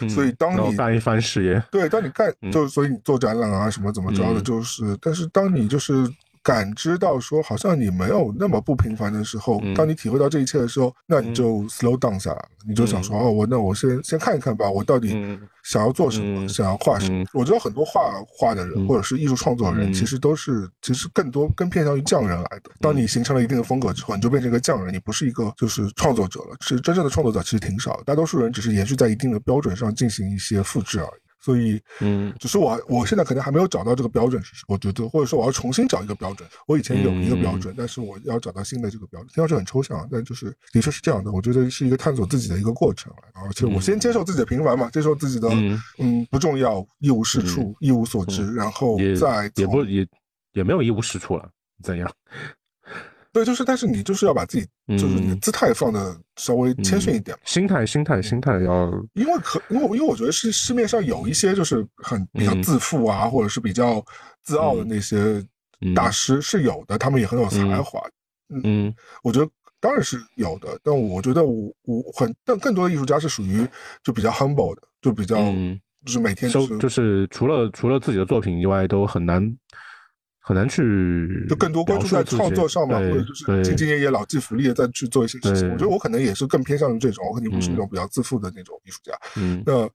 [0.01, 5.93] 有，所以当你干一番事业，对，当你干，就所以你做展览啊什么怎么着的，就是，但是当你就是。
[6.43, 17.23] 感知到说好像你没有那么不平凡的时候，当你体会到这一切的时候，那你就 slow down 下来了，你就想说哦，我那我先先看一看吧，我到底想要做什么，想要画什么。
[17.33, 22.71] 我知道很多画画的人或者是艺术创作的人，其实都是其实更多更偏向于匠人来的。
[22.79, 26.55] 当你形成了一定的风格之后，你就变成一个匠人，你不是一个就是创作者了。
[26.61, 31.21] 其实真正的创作者其实挺少的，大多数人只是延续在一定的标准上进行一些复制而已。
[31.41, 36.47] 所以，嗯，只是我我现在可能还没有找到这个标准是什么，我觉得，或者说我要重新找一个标准。
[36.67, 39.29] 我以前有一个标准，但是我要找到新的这个标准。
[39.29, 41.31] 听上去很抽象，但就是的确是这样的。
[41.31, 45.49] 我觉得是一个探索自己的一个过程，而且我先接受自己的平凡嘛，接受自己的
[45.97, 50.07] 嗯不重要，一无是处，一无所知，然后再也不也
[50.53, 51.49] 也没有一无是处了，
[51.83, 52.11] 怎样？
[53.33, 54.67] 对，就是，但是你就是要把自己，
[54.97, 64.03] 就是你的姿态放的稍微谦逊一点，心态，心态，心态要，因为可，因为，因为我觉得是市面上有一些就是很比较自负啊，或者是比较
[64.43, 65.41] 自傲的那些
[65.95, 68.01] 大师是有的，他们也很有才华，
[68.63, 73.65] 嗯，我觉得当然是有的，但我觉得我我很，但更多的艺术家是属于
[74.03, 75.37] 就比较 humble 的，就比较
[76.05, 79.41] 就是每天就就是除了除了自己的作品以外，都很难。
[80.43, 85.71] 很难去，就更多关注在创作上嘛，或者就是兢兢业业、老骥伏枥的再去做一些事情。
[85.71, 89.13] 我觉得我可能也是更偏向于这种，我肯定不是那种比较自负的那种艺术家。
[89.37, 89.87] 嗯，那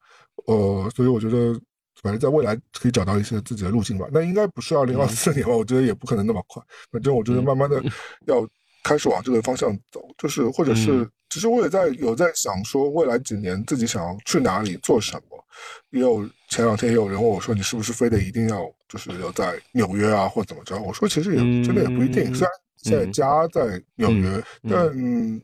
[0.46, 1.52] 呃，所以我觉得，
[2.00, 4.06] 反正在未来可以找到一些自己的路径吧。
[4.12, 5.52] 那应该不是二零二四年吧？
[5.56, 6.62] 我觉得也不可能那么快。
[6.92, 7.82] 反正我觉得慢慢的
[8.26, 8.46] 要
[8.84, 15.44] 开始往这个方向走，就是或者是，其实我也在有在想说，未来几年自己想要去哪里做什么。
[15.90, 22.34] 也有前两天也有人问我说：“你是不是非得一定要就是要在纽约啊，或怎么着？”我说：“其实也真的也不一定。
[22.34, 24.94] 虽然现在家在纽约，但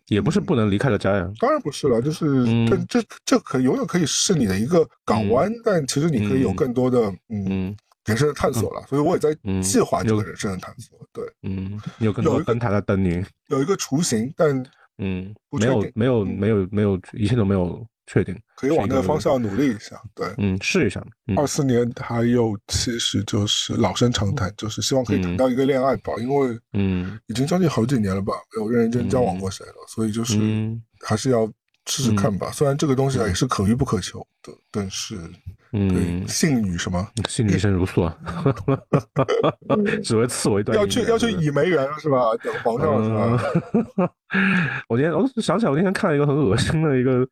[0.08, 1.28] 也不是不能离开了家呀。
[1.40, 7.74] 当然不是了，就是但这这可永远可以是你的一个港湾，但其实你可以有更多的嗯
[8.04, 8.84] 人生的探索了。
[8.86, 10.98] 所以我也在计划这个人生的探索。
[11.10, 14.62] 对，嗯，有更多灯塔在等你，有一个雏形，但
[14.98, 21.00] 嗯，没有没有没有没有，一切都没有。”确定可以往那个方向努力一下，对，嗯，试一下。
[21.36, 30.36] 二四年还有，其实就是老生常谈，就是希望可以谈到一个恋爱吧，因为嗯，已经将近好几年了吧，没有认认真交往过谁了，所以就是
[31.00, 31.46] 还是要
[31.86, 32.50] 试试看吧。
[32.50, 35.16] 虽然这个东西也是可遇不可求的，但是
[35.72, 38.16] 嗯，性女什么，性女生如素啊，
[40.04, 42.18] 只为刺我一段，要去要去倚梅园是吧？
[42.42, 43.10] 等皇上是
[43.96, 44.10] 吧？
[44.88, 47.26] 我今天我想起来，我那天看了一个很恶心的一个。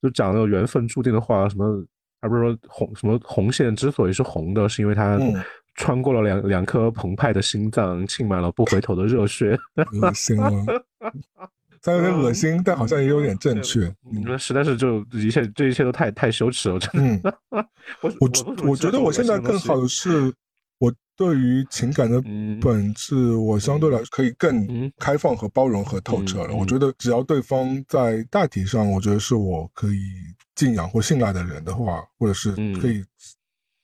[0.00, 1.84] 就讲那个缘分注定的话，什么，
[2.22, 5.18] 还不是说红什么红线之所以是红的，是因为它
[5.74, 9.58] 穿过了两两颗澎湃的心脏，浸满了不回头的热血。
[10.00, 10.52] 恶心了，
[11.82, 13.92] 虽然有点恶心，但好像也有点正确。
[14.10, 17.38] 你说实在是就一切这一切都太太羞耻了，真的。
[17.50, 20.32] 我我我觉得我现在更好的是。
[20.80, 22.22] 我对于情感的
[22.60, 24.64] 本质，我相对来说可以更
[24.96, 26.54] 开放和包容和透彻了。
[26.54, 29.98] 我觉得只要对方在大体上，我觉得是我可以
[30.54, 33.04] 敬仰或信赖的人的话，或者是可以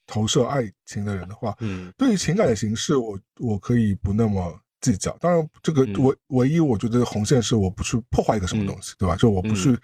[0.06, 1.52] 投射爱情的人的话，
[1.98, 4.56] 对于情感的形式，我我可以不那么。
[4.92, 9.16] 计较，当然，这个唯唯一我觉得红线是我不去破坏一个什么东西，对吧？
[9.16, 9.74] 就我不去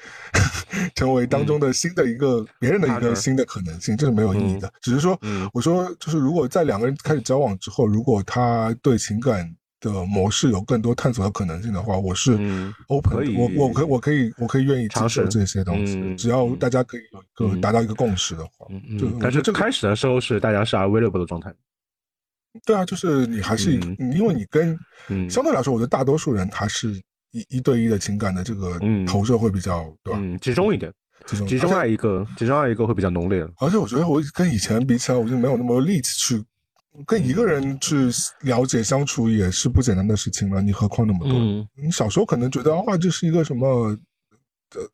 [0.95, 4.71] 成为当中的新的一个别人的一个新的可能性，这是没有意义的。
[4.83, 5.19] 只是说，
[5.55, 12.33] 我说就是如果在两个人开始交往之后，如果他对情感的模式有更多探索的可能性的话，我是
[12.89, 17.01] open，我我可我可以我可以愿意尝试这些东西，只要大家可以
[17.39, 18.67] 有一个达到一个共识的话。
[18.99, 21.51] 就但是最开始的时候是大家是 available 的状态。
[22.65, 23.73] 对啊，就是你还是
[24.15, 24.79] 因为你跟
[25.29, 26.93] 相对来说，我觉得大多数人还是
[27.33, 30.21] 一一对一的情感的这个投射会比较对吧？
[30.41, 30.93] 集中一点，
[31.27, 33.47] 集中集中爱一个，集中爱一个会比较浓烈。
[33.59, 36.45] 而且我觉得我跟以前比起来，我就没有那么力气去
[37.07, 38.09] 跟一个人去
[38.43, 40.61] 了解相处，也是不简单的事情了。
[40.61, 41.39] 你何况那么多？
[41.75, 43.97] 你小时候可能觉得啊，这是一个什么？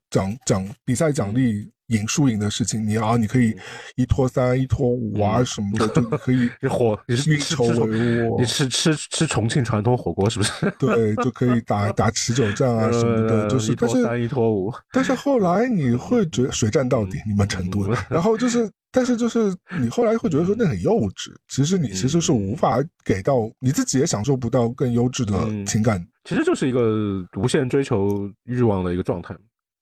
[0.08, 3.54] 奖奖比赛奖励赢输赢的事情，你啊，你可以
[3.94, 8.40] 一拖三、一拖五啊什么的，就可以火，你是运筹帷幄。
[8.40, 10.72] 你吃吃吃重庆传统火锅是不是？
[10.78, 14.72] 对，就可以打打持久战啊什么的， 就是一拖三、一拖五。
[14.92, 21.32] 但是后来你会觉得水战到底，你们成都，然后就是，但是就是你后来会觉得说那很幼稚。
[21.48, 25.32] 其实你其实是无法给到你自己也享受不到更优质的
[25.64, 26.04] 情感。
[26.24, 29.32] 其实就是一个无限追求欲望的一个状态。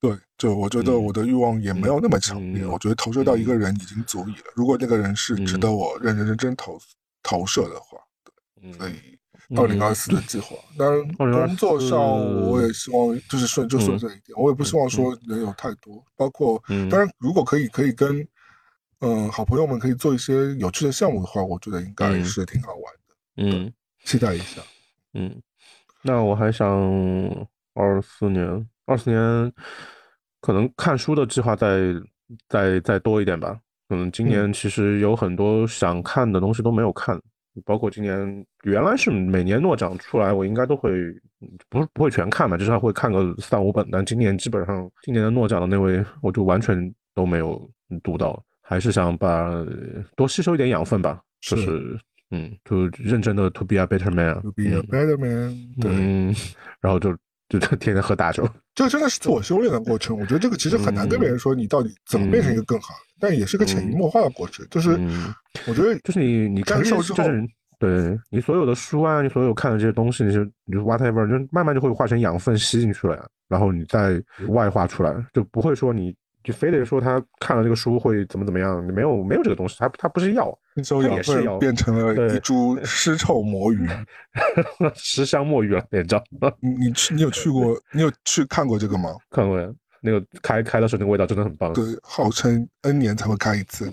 [0.07, 4.53] 对，就我觉得我的欲望也没有那么强烈，我觉得投射到一个人已经足以了。
[4.55, 6.79] 如果那个人是值得我认认真真投
[7.23, 7.97] 投射的话，
[8.61, 8.93] 对，所以
[9.55, 17.09] 二零二四的计划，当然工作上我也希望就是顺就顺遂一点，我也不希望说人有太多，包括当然。
[17.17, 18.27] 如果可以可以跟
[18.99, 24.61] 嗯好朋友们可以做一些有趣的项目的话，我觉得应该是挺好玩的，嗯，期待一下，
[25.13, 25.41] 嗯，
[26.03, 26.69] 那我还想
[27.73, 28.69] 二四年。
[28.87, 29.51] 二四年
[30.45, 31.91] 可能看书的计划再
[32.47, 33.57] 再再多一点吧。
[33.89, 37.19] 嗯，今年其实有很多想看的东西都没有看，
[37.65, 40.91] 包括今年原来是每年诺奖出来，我应该都会
[41.67, 43.89] 不是不会全看嘛，至少会看个三五本。
[43.91, 47.67] 但今年基本上今年的诺奖的那位，我就完全都没有
[48.03, 49.49] 读到，还是想把
[50.15, 51.19] 多吸收一点养分吧。
[51.41, 55.57] 就是嗯，就认真的 to be a better man，to be a better man。
[55.81, 55.91] 对，
[56.81, 57.17] 然后就。
[57.49, 60.17] 就天天喝大酒，这个真的是自我修炼的过程。
[60.19, 64.65] 我觉得这个其实很难跟别人说你到底怎么变成一个更好，但也是个潜移默化的过程。
[64.71, 64.91] 就是
[65.67, 67.23] 我觉得，就是你你感受之后，
[67.79, 76.15] 对你所有的书啊，你所有看的这些东西，你就你就 whatever，就慢慢就会化成养分吸进去了呀，然后你再外化出来，就不会说你。
[76.45, 78.85] 就非得说他看了这个书会怎么怎么样？
[78.87, 83.89] 你没有没有这个东西，它它不是药，也是药，变成了一株尸臭魔芋，
[84.93, 86.21] 尸香墨鱼了，变成。
[86.59, 87.75] 你你去你有去过？
[87.91, 89.09] 你有去看过这个吗？
[89.31, 89.67] 看过呀，
[90.01, 91.73] 那个开开的时候那个味道真的很棒。
[91.73, 93.91] 对，号称 N 年才会开一次。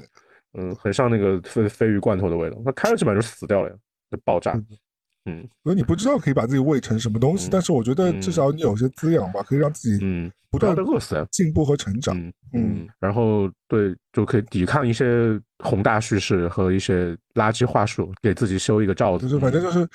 [0.55, 2.59] 嗯，很像那个鲱鲱鱼罐头的味道。
[2.65, 3.75] 它开了基本上就死掉了呀，
[4.11, 4.53] 就爆炸。
[4.53, 4.67] 嗯，
[5.63, 12.17] 所以你不知道可以把自己喂成什么东西，但是我觉得至少你有些滋养吧，可以让自己嗯不断的饿死，进步和成长。
[12.53, 19.27] 嗯，然后对，就可以抵抗一些宏大叙事和一些垃圾话术，给自己修一个罩子。
[19.29, 19.89] 就是反正就是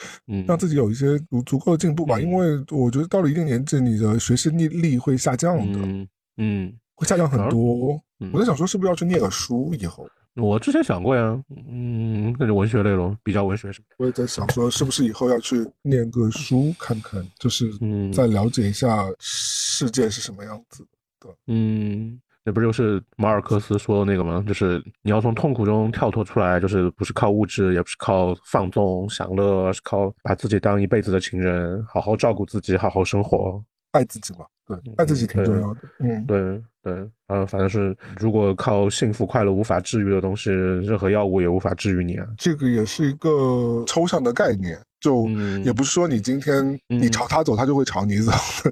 [0.47, 2.19] 让自己有一些足足够的进步吧。
[2.19, 6.07] 因为我觉得到了一定年纪，你的学习力力会下降的，
[6.37, 8.01] 嗯，会下降很多。
[8.33, 10.09] 我在想说，是不是要去念个书以后？
[10.37, 13.85] 我之前想过呀，嗯，那就文学类咯，比较文学什么。
[13.97, 17.65] 我也在想说，是不是以后要去念个书看看，就是
[18.13, 20.85] 再了解一下世界是什么样子
[21.19, 21.29] 的。
[21.47, 24.43] 嗯，那不就是马尔克斯说的那个吗？
[24.47, 34.45] 就是你要从痛苦中跳脱出来，就是不是靠物质，也不是靠放纵享乐，而是靠把自己当一辈子的情人，好好照顾自己，好好生活，爱自己嘛。
[34.67, 35.79] 对，爱自己挺重要的。
[35.99, 42.27] 嗯，对对，呃，反正是如果靠幸福快乐无法治愈的东西，任何药物也无法治愈你啊。
[42.37, 45.25] 这个也是一个抽象的概念，就
[45.63, 48.31] 也不是说你今天你朝他走，他就会朝你走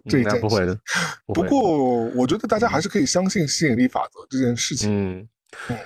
[0.09, 0.39] 这一件事。
[0.41, 0.77] 不会的。
[1.27, 4.91] 不过我觉得大家还是可以相信吸引力法则这件事情。
[4.91, 5.27] 嗯，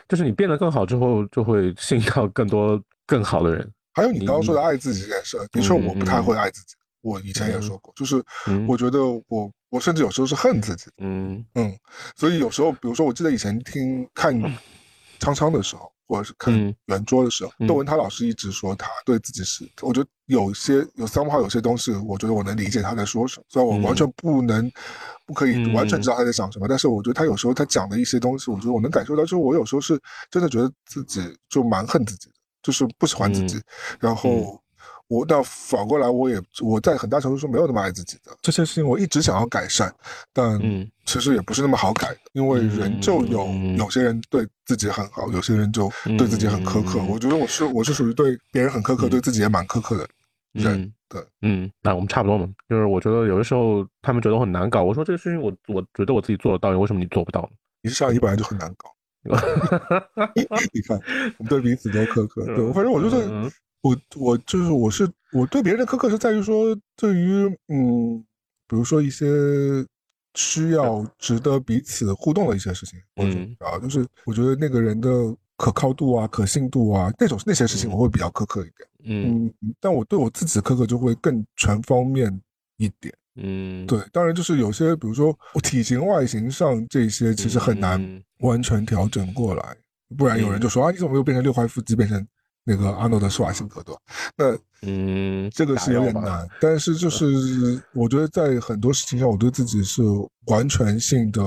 [0.07, 3.71] 就是你变得更好之后，就会吸引到更多更好的人。
[3.93, 6.75] 还有你刚刚说的爱自己这件事，的确我不太会爱自己。
[7.01, 8.21] 我以前也说过，就是
[8.67, 8.99] 我觉得
[9.29, 11.45] 我我甚至有时候是恨自己，嗯。
[11.55, 11.77] 嗯，
[12.15, 14.33] 所以有时候，比如说，我记得以前听看
[15.19, 16.53] 昌昌的时候，或者是看
[16.85, 24.71] 圆桌的时候，窦文涛老师一直说他对自己是，我觉得有些有三号有些东西，我觉得我能理解他在说什么，虽然我完全不能
[25.25, 29.99] 不可以完全知道他在想什么，但是我觉得他有时候他讲的一些东西，我觉得我能感受到，就是我有时候是
[30.31, 33.61] 真的觉得自己就蛮恨自己的，就是不喜欢自己，
[33.99, 34.59] 然后。
[35.09, 39.91] 我那反过来，我也我在很大程度上没有那么爱自己的这些事情，我一直想要改善，
[40.31, 40.61] 但
[41.03, 47.01] 其实也不是那么好改的，因为人就有有些人对自己很好，有些人就对自己很苛刻。
[47.09, 50.07] 我觉得我是我是属于对别人很苛刻，对自己也蛮苛刻的
[50.53, 50.93] 人。
[51.07, 52.47] 对，嗯，那我们差不多嘛。
[52.69, 57.49] 就是我觉得有的时候他们觉得我很难搞，我说这个事情我我觉得我自己做得到，为什么你做不到呢？
[57.81, 58.93] 你是上一本来就很难搞，
[60.35, 60.95] 你看
[61.39, 62.45] 我们对彼此都苛刻。
[62.45, 63.51] 对，反正我就是。
[63.81, 68.23] 我我就是我是我对别人的苛刻是在于说，对于嗯，
[68.67, 69.25] 比如说一些
[70.35, 73.55] 需要值得彼此互动的一些事情，嗯。
[73.59, 75.09] 啊，就是我觉得那个人的
[75.55, 82.41] 可靠度啊、可信度啊，那种那些事情我会比较苛刻一点，嗯，但我对我自己的苛刻就会更全方面
[82.77, 89.77] 一点，嗯，对，当然就是有些，比如说我体型、外形上这些，其实很难完全调整过来，
[90.17, 92.27] 不然有人就说啊，你怎么又变成六块腹肌，变成。
[92.63, 94.01] 那个阿诺德施瓦辛格对吧？
[94.37, 97.79] 那嗯，这个是有点难，但是就是。
[97.93, 100.01] 我觉得在很多事情上，我对自己是
[100.47, 101.41] 完全性的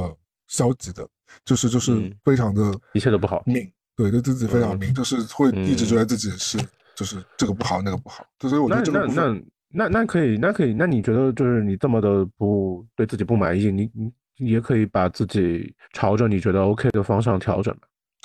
[0.48, 1.06] 消极的，
[1.44, 3.42] 就是就是非常的一切都不好。
[3.46, 6.58] 命，对，对自己非常命，就是会一直觉得自己是
[6.94, 14.12] 就是这个不好那个不好，所以我觉得这个那那那那可以那可以，那你觉得就是你这么的不对自己不满意，你你
[14.50, 17.74] 也可以把自己朝着你觉得 OK 的方向调整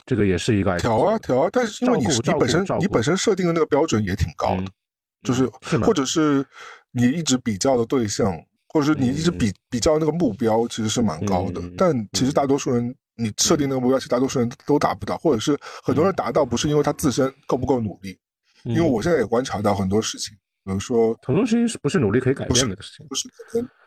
[0.05, 4.71] 这个也是一个调啊调啊，但是因为你你本身你本身设定的那个标准也挺高的，
[5.23, 5.45] 就是
[5.81, 6.45] 或者是
[6.91, 8.33] 你一直比较的对象，
[8.69, 18.17] 或者是你一直比比较那个目标其实是蛮高的，但其实大多数人你设定那个目标，其实大多数人都达不到，或者是很多人达到不是因为他自身够不够努力，
[18.63, 20.33] 因为我现在也观察到很多事情，
[20.63, 23.27] 比如说很多事情是不是努力可以改变的事情，不是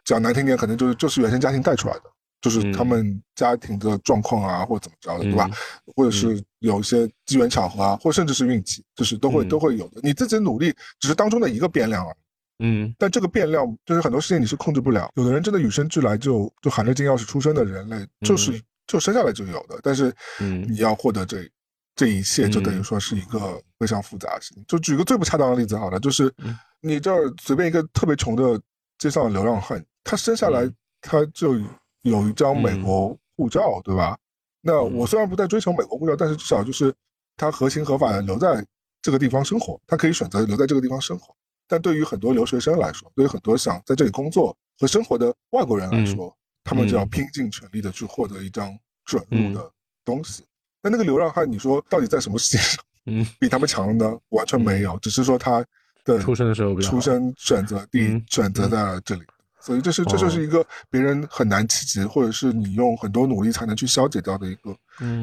[0.05, 2.03] 讲难听点，可能就是就是原生家庭带出来的。
[2.41, 5.51] 就是他们家庭的状况啊，或者怎么着的，对吧？
[5.95, 10.01] 或者是有一些机缘巧合啊，或甚至是运气，就是都会都会有的。
[10.03, 12.15] 你自己努力只是当中的一个变量啊，
[12.61, 12.95] 嗯。
[12.99, 15.11] 但这个变量就是很多事情你是控制不了。
[15.17, 19.79] 有的人真的与生俱来就就含着金钥匙出生的人类，就是就生下来就有的。
[19.83, 21.47] 但是，你要获得这
[21.95, 24.65] 这一切，就等于说是一个非常复杂的事情。
[24.67, 26.33] 就举个最不恰当的例子好了，就是
[26.81, 28.59] 你这儿随便一个特别穷的
[28.97, 30.67] 街上的流浪汉，他生下来
[31.03, 31.61] 他就。
[32.03, 34.17] 有一张美国护照，对吧？
[34.63, 36.95] 那我虽然不再追求美国护照，但是至少就是
[37.37, 38.65] 他合情合法的留在
[39.01, 41.35] 这个地方生活，他可以选择留在这个地方生活。
[41.67, 49.71] 但对于很多留学生来说，对于很多想在这里工作和生活的外国人来说，他们就要拼尽全力的去获得一张准入的
[50.05, 50.45] 东西。
[50.83, 54.19] 那那个流浪汉，你说到底在什么世界上， 嗯，比他们强呢？
[54.31, 55.65] 完全没有，只是说他
[56.05, 59.23] 的出生的时候，出生选择地选择在了这里。
[59.61, 64.77] 所以这是这就是一个别人很难企及，或者是你用很多努力才能去消解掉的一个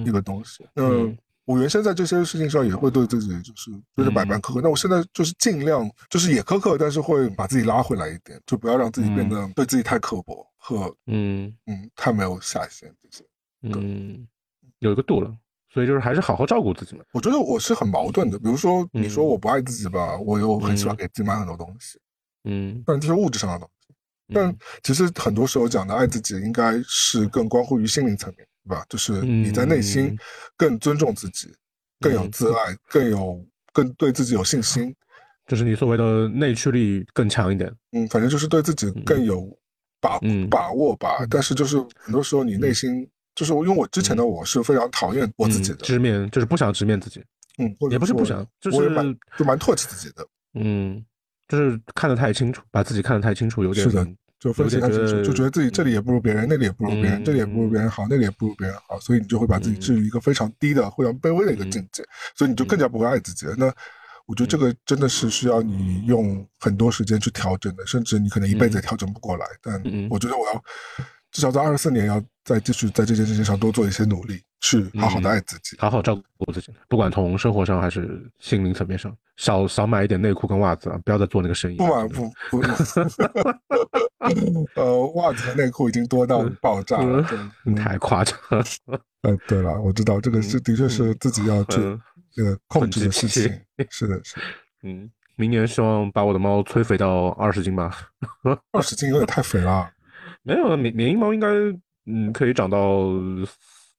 [0.06, 0.66] 一个东西。
[0.74, 0.84] 那
[1.46, 11.54] 我原先在这些事情上也会对自己就是就是百般苛刻，那我现在就是尽量就是也苛刻，但是会把自己拉回来一点，就不要让自己变得对自己太刻薄和嗯。
[11.66, 13.24] 嗯太没有下限这些。
[13.62, 14.28] 嗯，
[14.80, 15.34] 有一个度了，
[15.74, 17.04] 所以就是还是好好照顾自己嘛。
[17.14, 21.98] 我觉得我是很矛盾的，比如说你说我不爱自己吧，我又很喜欢给自己买很多东西，
[22.44, 23.66] 嗯，但这是物质上的。
[24.34, 24.54] 但
[24.84, 28.86] 其实很多时候讲的爱自己，应该是更关乎于心灵层面，对吧？
[28.90, 30.18] 就是你在内心
[30.58, 31.50] 更尊重自己，
[32.02, 34.94] 更有自爱，更有更对自己有信心，
[35.46, 37.74] 就是你所谓的内驱力更强一点。
[37.94, 39.48] 嗯，反正就是对自己更有
[40.02, 40.20] 把
[40.50, 41.26] 把握吧。
[41.30, 47.24] 但是就是很多时候你内心就是因为我之前的我是非常讨厌我自己的，直面就是不想直面自己。
[47.60, 48.78] 嗯，也不是不想，就是
[49.38, 50.28] 就蛮唾弃自己的。
[50.56, 51.06] 嗯。
[51.48, 54.08] 就是看得太清楚，把自己看得太清楚，有点是的，
[54.40, 62.04] 就分析太清楚，就觉得自己这里也不如别人，那里也不如别人，这里也不如别人好，那里也不如别人好，所以你就会把自己置于一个非常低的、非常卑微的一个境界，
[62.36, 63.56] 所以你就更加不会爱自己了。
[63.58, 63.74] 那
[64.26, 69.46] 我觉得这个真的是需要你用很多时间去调整的，甚至你可能一辈子也调整不过来。
[69.62, 70.64] 但我觉得我要
[71.32, 74.42] 至少在二十四年要再继续在这件事情上多做一些努力。
[74.60, 81.78] 去好好的爱自己，好好照顾自己，不管从生活上还是心灵层面上，少少买一点内裤跟袜子啊，不要再做那个生意。
[81.78, 82.62] 不买不不，
[84.76, 87.24] 呃，袜子和内裤已经多到爆炸了，
[87.76, 88.38] 太夸张。
[88.50, 88.64] 了。
[89.22, 92.00] 呃，对了，我知道这个是的确是自己要去
[92.32, 93.44] 这个控制的事情。
[93.90, 94.38] 是的，是。
[94.84, 97.96] 嗯，明年希望把我的猫催肥到二十斤吧。
[98.72, 99.90] 二十斤有点太肥了。
[100.42, 101.48] 没有，缅缅因猫应该
[102.06, 102.80] 嗯可以长到。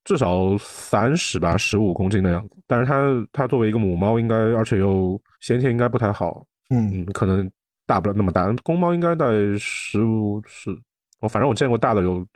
[0.09, 2.57] 至少三十吧，十五公斤的样子。
[2.67, 7.47] 但是它它作为一个母猫，应该而且又先天应该不太好，嗯，可能
[7.85, 8.51] 大不了那么大。
[8.63, 10.71] 公猫应该在十五十，
[11.21, 12.27] 我反正我见过大的有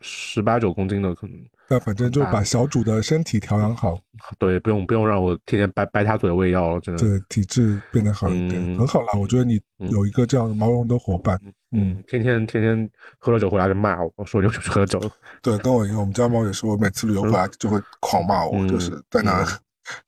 [0.00, 1.38] 十八九公斤的可能。
[1.68, 3.98] 那反正就把小主的身体调养好，
[4.38, 7.02] 对，不用不用让我天天掰掰他嘴喂药，真的。
[7.02, 9.08] 对，体质变得好一点，很好啦。
[9.18, 11.40] 我觉得你有一个这样毛绒的伙伴，
[11.72, 15.00] 嗯，天天天天喝了酒回来就骂我，我说就去喝酒。
[15.42, 19.42] 对，跟我一样，我们家猫也是，我每次旅游回来就会狂骂我，就是在那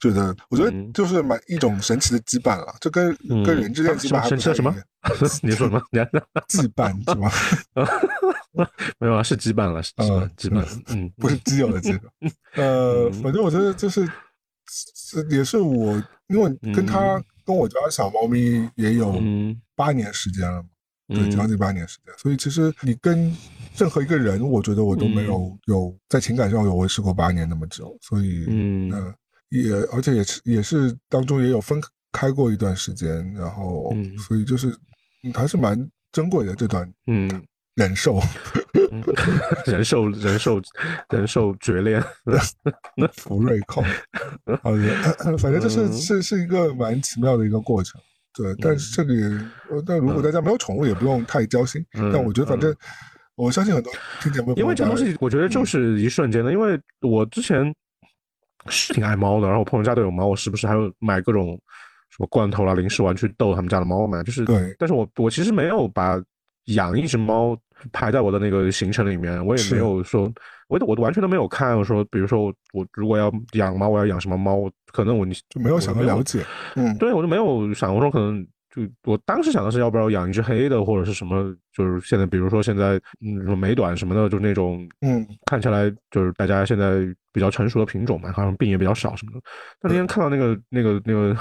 [0.00, 4.74] 觉得，我觉得就是蛮一种神奇的羁绊了，就跟跟人之间羁绊神奇的什么？
[5.42, 5.80] 你说什么？
[6.48, 7.30] 羁绊是吗？
[8.98, 12.32] 没有啊，是羁绊了，是羁绊，嗯， 不是基友的羁绊。
[12.54, 14.06] 呃，反正我觉得就是，
[14.66, 15.92] 是也是我，
[16.28, 19.22] 因为跟他跟我家小猫咪也有
[19.74, 20.68] 八年时间了嘛，
[21.08, 22.12] 对，将近八年时间。
[22.18, 23.32] 所以其实你跟
[23.76, 27.96] 任何一个人，我觉得我都没有有在情感上有维持过八年那么久。
[28.00, 28.90] 所以，嗯，
[29.50, 31.80] 也而且也是也是当中也有分
[32.10, 33.94] 开过一段时间，然后，
[34.26, 34.74] 所以就是
[35.34, 35.78] 还是蛮
[36.10, 37.28] 珍贵的这段，嗯。
[37.76, 38.18] 人兽，
[39.66, 40.60] 人兽，人兽，
[41.10, 42.02] 人兽决裂，
[43.12, 43.84] 福瑞控，
[44.62, 48.00] 好的，反正这是是是一个蛮奇妙的一个过程，
[48.32, 48.54] 对。
[48.62, 49.22] 但是这里，
[49.86, 51.84] 但如果大家没有宠物，也不用太焦心。
[51.92, 52.74] 但我觉得，反正
[53.34, 53.92] 我相信很多
[54.22, 56.50] 听节目，因为这东西我觉得就是一瞬间的。
[56.50, 57.70] 因为我之前
[58.70, 61.60] 是挺爱猫的，然后我朋友家都有猫，我时不时还会买各种
[62.08, 64.22] 什么罐头啦、零食玩去逗他们家的猫嘛。
[64.22, 64.74] 就是，对。
[64.78, 66.18] 但是我我其实没有把
[66.74, 67.54] 养一只猫
[67.92, 70.32] 排在我的那个行程里面，我也没有说，
[70.68, 76.44] 我我完全都没有看说，比如说我我如果要养猫，我要养什么猫，可能我就没有想到了解。
[76.74, 78.46] 嗯，对我就没有想过说可能。
[78.76, 81.50] 就我当时想的是，要不要养一只黑的，或者是什么？
[81.72, 89.40] 就是现在，比如说现在，嗯，什么美短什么的，就那种，嗯，看起来就是大家现在比较成熟的品种嘛，好像病也比较少什么的。
[89.80, 91.34] 但那天看到那个那个那个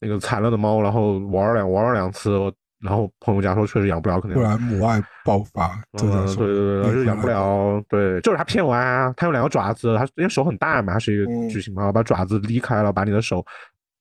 [0.00, 2.38] 那个惨了的猫，然后玩了两玩了两次，
[2.80, 7.82] 然后朋友家说确实养不了，可能不然母爱爆发，对对对对，就养不了。
[7.88, 9.12] 对，就是他骗我啊！
[9.16, 13.44] 他有两个爪子，他因为手很大嘛，他是一个巨型猫，把爪子离开了，把你的手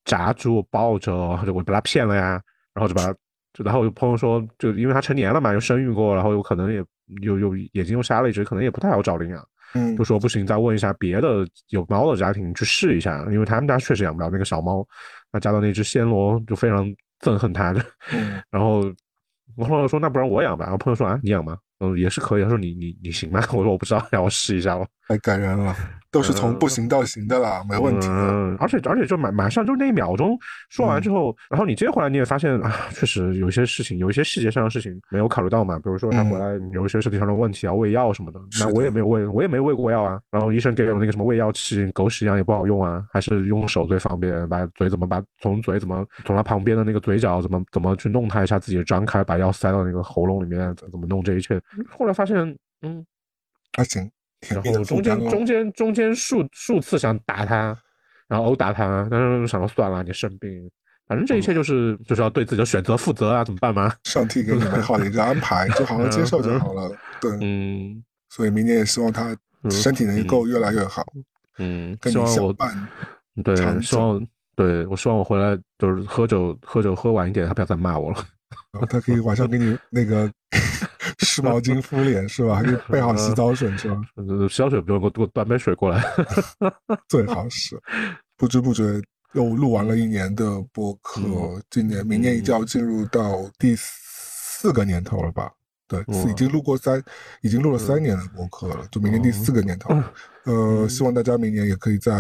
[0.04, 2.42] 夹住抱着，就我被他骗了呀。
[2.74, 3.14] 然后就把他，
[3.54, 6.84] 就然后有朋友说，就因为他成年了嘛，又生育过，然后有可能也
[7.22, 9.48] 又又眼睛又瞎了一只，可能也不太好找领养。
[9.74, 14.86] 嗯，就说不行，再问一下别的有猫的家庭去试一下，因为他们家确实养不了那个小猫。
[15.32, 16.86] 那加到那只暹罗就非常
[17.22, 17.84] 憎恨他的。
[18.12, 18.84] 嗯， 然后
[19.56, 20.66] 我朋友说，那不然我养吧。
[20.66, 21.58] 然后朋友说啊，你养吗？
[21.80, 22.44] 嗯，也是可以。
[22.44, 23.40] 他说你你你行吗？
[23.54, 24.86] 我说我不知道， 让我试一下吧。
[25.08, 25.76] 太感人了。
[26.12, 28.08] 都是从不行到行的啦，没问题。
[28.10, 35.78] 嗯，而且而且就马马上就那一秒钟说完之后，然后你接回来你也发现啊，确实有些事情，有一些细节上的事情没有考虑到嘛。
[35.78, 40.18] 比如说他回来有一些身体上的问题啊，喂药什么的，那我也没有喂，我也没喂过药啊。
[40.32, 44.48] 然后医生给我那个什么喂药器，狗屎一样也不好用啊，还是用手最方便。
[44.48, 51.62] 把嘴怎么把从嘴怎么从他旁边的那个嘴角怎么怎么去弄他一下，自己张开把药塞到那个喉咙里面，怎么弄这一切。
[51.90, 52.38] 后来发现，
[52.84, 53.06] 嗯，
[53.76, 54.10] 还行。
[54.50, 57.78] 然后中间中间中间数数次想打他，
[58.28, 60.70] 然后殴打他，但是想到算了，你生病，
[61.08, 63.94] 反正这一切就是就是要对自己的选择负责啊，怎么办嘛？
[64.04, 66.92] 上 帝给你美好的一个安排，就好好接受就好了。
[67.22, 69.36] 对，嗯，所以明年也希望他
[69.70, 71.04] 身体能够越来越好。
[71.58, 72.88] 嗯，跟你相伴。
[73.44, 78.18] 对，希望对我希望我回来就是喝酒喝酒喝晚一点，他不要再骂我了。
[78.72, 80.32] 然后他可以晚上给你那个。
[81.36, 82.56] 湿毛巾敷脸是吧？
[82.56, 84.02] 还是备好洗澡水是吧？
[84.50, 86.02] 洗澡水不用，给我给我端杯水过来。
[87.10, 87.78] 最好是。
[88.38, 88.84] 不知不觉
[89.34, 91.22] 又录完了一年的播客，
[91.70, 95.52] 今年明年已经要进入到第四个年头了吧？
[95.88, 97.04] 对，已经录过三，
[97.42, 99.94] 已经录了三年的播客了，就明年第四个年头。
[100.46, 102.12] 呃，希望大家明年也可以在。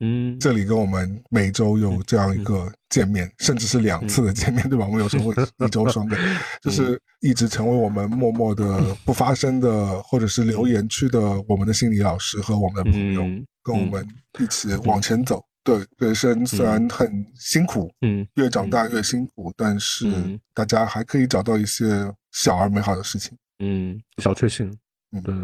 [0.00, 4.84] 嗯，这里跟我们每周有这样一个见面，甚至是两次的见面，对吧？
[4.86, 6.18] 我们有时候会 一周双更，
[6.62, 13.22] 就是一直成为我们默默的不发声的，或者是留言区的我们的心理老师和我们的朋友，
[13.62, 14.06] 跟我们。
[14.38, 15.42] 一起往前走。
[15.64, 20.06] 对，人生虽然很辛苦，嗯，越长大越辛苦，但是
[20.52, 24.70] 大家还可以找到一些小而美好的事情，嗯，小确幸，
[25.12, 25.34] 嗯，对。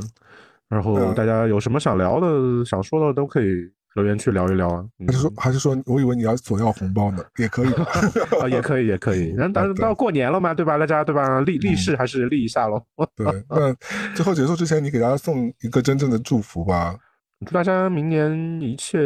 [0.69, 3.47] 然后大家有什么想聊的、想说的，都可以。
[3.94, 7.73] 留言区聊一聊啊，还是说还是说，我以为你要索要红包呢，也可以
[8.40, 9.35] 啊，也可以也可以。
[9.36, 10.78] 那当然到过年了嘛，对吧？
[10.78, 11.40] 大家对吧？
[11.43, 12.82] 立立誓还是立一下喽。
[13.14, 13.74] 对，那
[14.14, 16.97] 最后结束之前，你给大家送一个真正的祝福吧。
[17.44, 18.98] 祝大家明年一切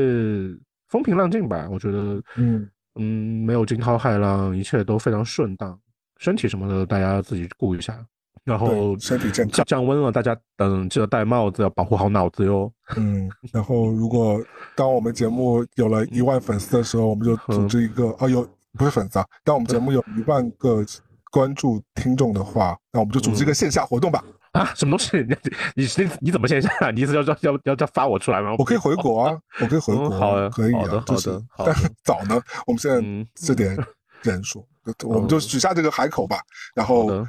[0.89, 1.69] 风平浪静吧。
[1.71, 5.79] 我觉得，嗯嗯，没有惊涛骇浪，一切都非常顺当。
[6.19, 8.07] 身体什么的，大家自己顾一下。
[8.47, 12.73] 然后身体健康，降温了，大家等记得戴帽子，要保护好脑子哟。
[12.97, 14.41] 嗯，然后如果
[14.77, 18.49] 当我们节目有了一万粉丝的时候，我们就组织一个啊，有
[18.79, 20.85] 不是粉丝啊，当我们节目有一万个
[21.33, 24.23] 关注听众的话，那我们就组织一个线下活动吧。
[24.53, 25.17] 啊，什么东西？
[25.17, 25.35] 你
[25.75, 26.71] 你你你怎么线下？
[26.93, 28.55] 你意思要要要要要发我出来吗？
[28.61, 33.03] 我可以回国啊，我可以回国，好，可以啊，好的，但是早呢，我们现在
[33.35, 33.77] 这点
[34.23, 34.65] 人数，
[35.03, 36.39] 我们就许下这个海口吧，
[36.77, 37.27] 然后。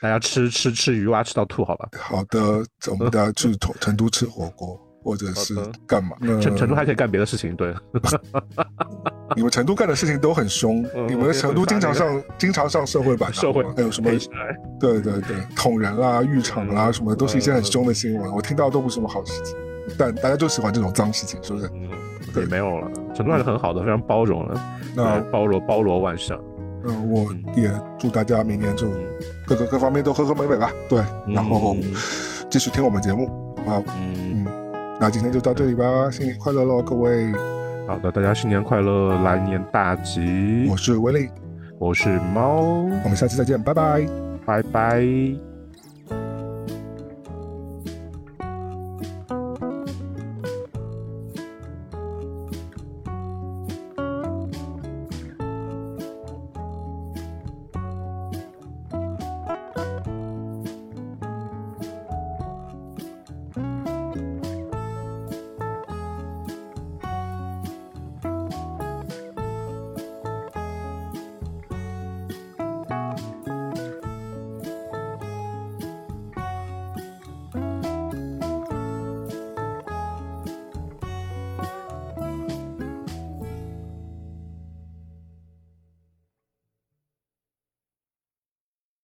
[0.00, 1.88] 大家吃吃吃鱼蛙吃到吐，好吧？
[1.98, 5.54] 好的，我们大家去成成都吃火锅，或者是
[5.86, 6.16] 干嘛？
[6.40, 7.74] 成成都还可以干别的事情，对。
[9.36, 14.10] 你们成都干的事情都很凶， 你们成都经常上经常上社会版，社会还有什么？
[14.80, 19.56] 对对对，捅人啦、浴场啦，什么都是一些很凶的新闻，我听到都不是什么好事情。
[19.98, 21.68] 但大家就喜欢这种脏事情，是不是？
[22.32, 22.90] 对，没有了。
[23.14, 26.38] 成都还是很好的，非常包容了，那包罗包罗万象。
[26.84, 27.26] 嗯，我
[27.56, 28.88] 也祝大家明年就
[29.46, 30.70] 各个各方面都和和美美吧。
[30.88, 31.76] 对，然后
[32.48, 33.26] 继续听我们节目，
[33.56, 33.82] 好不好？
[33.98, 34.46] 嗯嗯，
[35.00, 37.32] 那今天就到这里吧，新年快乐喽，各位！
[37.86, 40.66] 好的，大家新年快乐，来年大吉！
[40.70, 41.28] 我是威利，
[41.78, 42.60] 我是猫，
[43.04, 44.06] 我们下期再见，拜拜，
[44.44, 45.47] 拜拜。